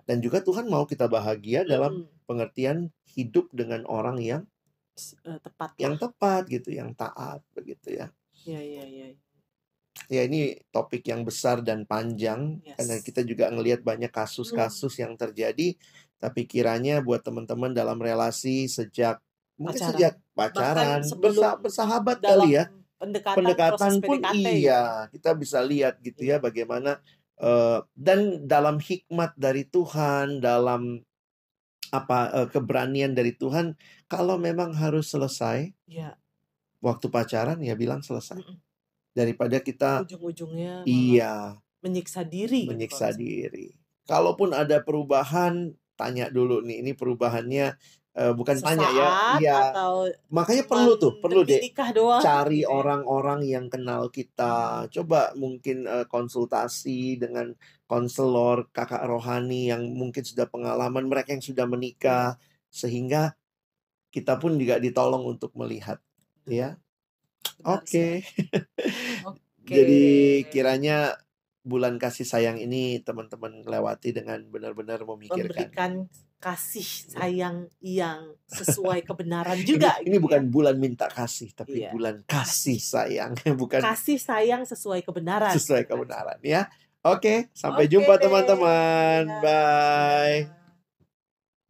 Dan 0.07 0.17
juga 0.23 0.39
Tuhan 0.39 0.71
mau 0.71 0.88
kita 0.88 1.05
bahagia 1.12 1.67
dalam 1.67 2.07
Hmm, 2.07 2.07
pengertian 2.25 2.77
hidup 3.12 3.51
dengan 3.51 3.84
orang 3.91 4.17
yang 4.23 4.41
eh, 5.27 5.39
tepat 5.43 5.75
yang 5.75 5.95
lah. 5.99 6.07
tepat 6.07 6.41
gitu, 6.47 6.69
yang 6.71 6.95
taat 6.95 7.43
begitu 7.51 7.91
ya. 7.91 8.07
Iya 8.47 8.60
iya 8.63 8.84
iya. 8.88 9.07
Ya 10.07 10.21
ini 10.27 10.60
topik 10.71 11.03
yang 11.07 11.27
besar 11.27 11.60
dan 11.63 11.84
panjang 11.84 12.60
Yes. 12.63 12.75
karena 12.79 12.95
kita 13.03 13.21
juga 13.27 13.51
ngelihat 13.51 13.84
banyak 13.84 14.12
kasus-kasus 14.12 14.95
yang 14.99 15.13
terjadi. 15.19 15.75
Tapi 16.21 16.45
kiranya 16.45 17.01
buat 17.01 17.19
teman-teman 17.19 17.71
dalam 17.71 17.97
relasi 17.97 18.65
sejak 18.65 19.17
mungkin 19.55 19.73
Pacaran. 19.75 19.89
sejak 19.91 20.13
pacaran, 20.31 20.99
bersa- 21.19 21.57
bersahabat 21.60 22.17
kali 22.19 22.55
ya. 22.55 22.65
pendekatan, 22.95 23.36
pendekatan 23.36 23.93
pun 23.99 24.17
PDKT 24.19 24.38
gitu. 24.39 24.57
iya 24.63 24.81
kita 25.07 25.34
bisa 25.34 25.57
lihat 25.60 25.97
gitu 25.99 26.21
ya 26.23 26.38
bagaimana 26.38 27.01
eh, 27.36 27.77
dan 27.91 28.19
dalam 28.43 28.77
hikmat 28.77 29.34
dari 29.36 29.62
Tuhan 29.63 30.38
dalam 30.38 31.01
apa 31.89 32.19
eh, 32.31 32.47
keberanian 32.47 33.12
dari 33.12 33.34
Tuhan 33.34 33.73
kalau 34.05 34.38
memang 34.38 34.71
harus 34.71 35.10
selesai 35.10 35.73
Iya. 35.86 36.13
waktu 36.79 37.05
pacaran 37.07 37.57
ya 37.60 37.73
bilang 37.73 37.99
selesai 37.99 38.38
daripada 39.12 39.57
kita 39.57 40.01
Ujung-ujungnya 40.01 40.81
iya 40.84 41.57
menyiksa 41.79 42.21
diri. 42.23 42.63
gitu 42.63 42.71
menyiksa 42.71 43.10
misalnya. 43.10 43.19
diri 43.19 43.67
kalaupun 44.03 44.53
ada 44.53 44.77
perubahan 44.79 45.73
tanya 46.02 46.26
dulu 46.34 46.66
nih 46.66 46.82
ini 46.82 46.92
perubahannya 46.98 47.78
eh, 48.18 48.34
bukan 48.34 48.58
tanya 48.58 48.90
ya 48.90 49.08
Sesaat 49.14 49.38
iya 49.38 49.58
atau 49.70 49.94
makanya 50.34 50.64
perlu 50.66 50.92
tuh 50.98 51.22
perlu 51.22 51.46
deh 51.46 51.62
doang 51.94 52.22
cari 52.26 52.66
gitu 52.66 52.70
ya. 52.70 52.74
orang-orang 52.74 53.40
yang 53.46 53.66
kenal 53.70 54.10
kita. 54.10 54.90
Coba 54.90 55.38
mungkin 55.38 55.86
eh, 55.86 56.06
konsultasi 56.10 57.22
dengan 57.22 57.54
konselor, 57.86 58.72
kakak 58.72 59.04
rohani 59.04 59.68
yang 59.68 59.84
mungkin 59.92 60.24
sudah 60.24 60.48
pengalaman, 60.48 61.12
mereka 61.12 61.36
yang 61.36 61.44
sudah 61.44 61.68
menikah, 61.68 62.40
sehingga 62.72 63.36
kita 64.16 64.40
pun 64.40 64.56
juga 64.56 64.80
ditolong 64.80 65.28
untuk 65.28 65.52
melihat, 65.60 66.00
ya. 66.48 66.80
Oke. 67.68 68.24
sekali. 68.24 69.28
Oke. 69.30 69.40
Jadi 69.68 70.04
kiranya 70.50 71.16
bulan 71.62 72.02
kasih 72.02 72.26
sayang 72.26 72.58
ini 72.58 73.00
teman-teman 73.06 73.62
lewati 73.62 74.10
dengan 74.12 74.41
benar-benar 74.50 75.06
memikirkan. 75.06 75.45
memberikan 75.45 75.91
kasih 76.41 76.89
sayang 77.06 77.69
yang 77.86 78.34
sesuai 78.50 79.06
kebenaran 79.10 79.62
juga. 79.62 79.93
Ini, 80.02 80.10
ini 80.10 80.17
gitu 80.17 80.26
bukan 80.26 80.41
ya. 80.41 80.50
bulan 80.50 80.76
minta 80.82 81.06
kasih, 81.06 81.54
tapi 81.54 81.86
Iya. 81.86 81.93
bulan 81.93 82.26
kasih 82.26 82.82
sayang, 82.82 83.38
bukan 83.62 83.78
kasih 83.82 84.17
sayang 84.17 84.65
sesuai 84.65 85.06
kebenaran. 85.06 85.54
sesuai 85.54 85.86
kebenaran 85.86 86.41
ya. 86.41 86.65
Oke, 87.02 87.50
sampai 87.54 87.86
Oke 87.89 87.93
jumpa 87.97 88.13
teman-teman. 88.17 89.26
Iya. 89.26 89.41
Bye. 89.41 90.61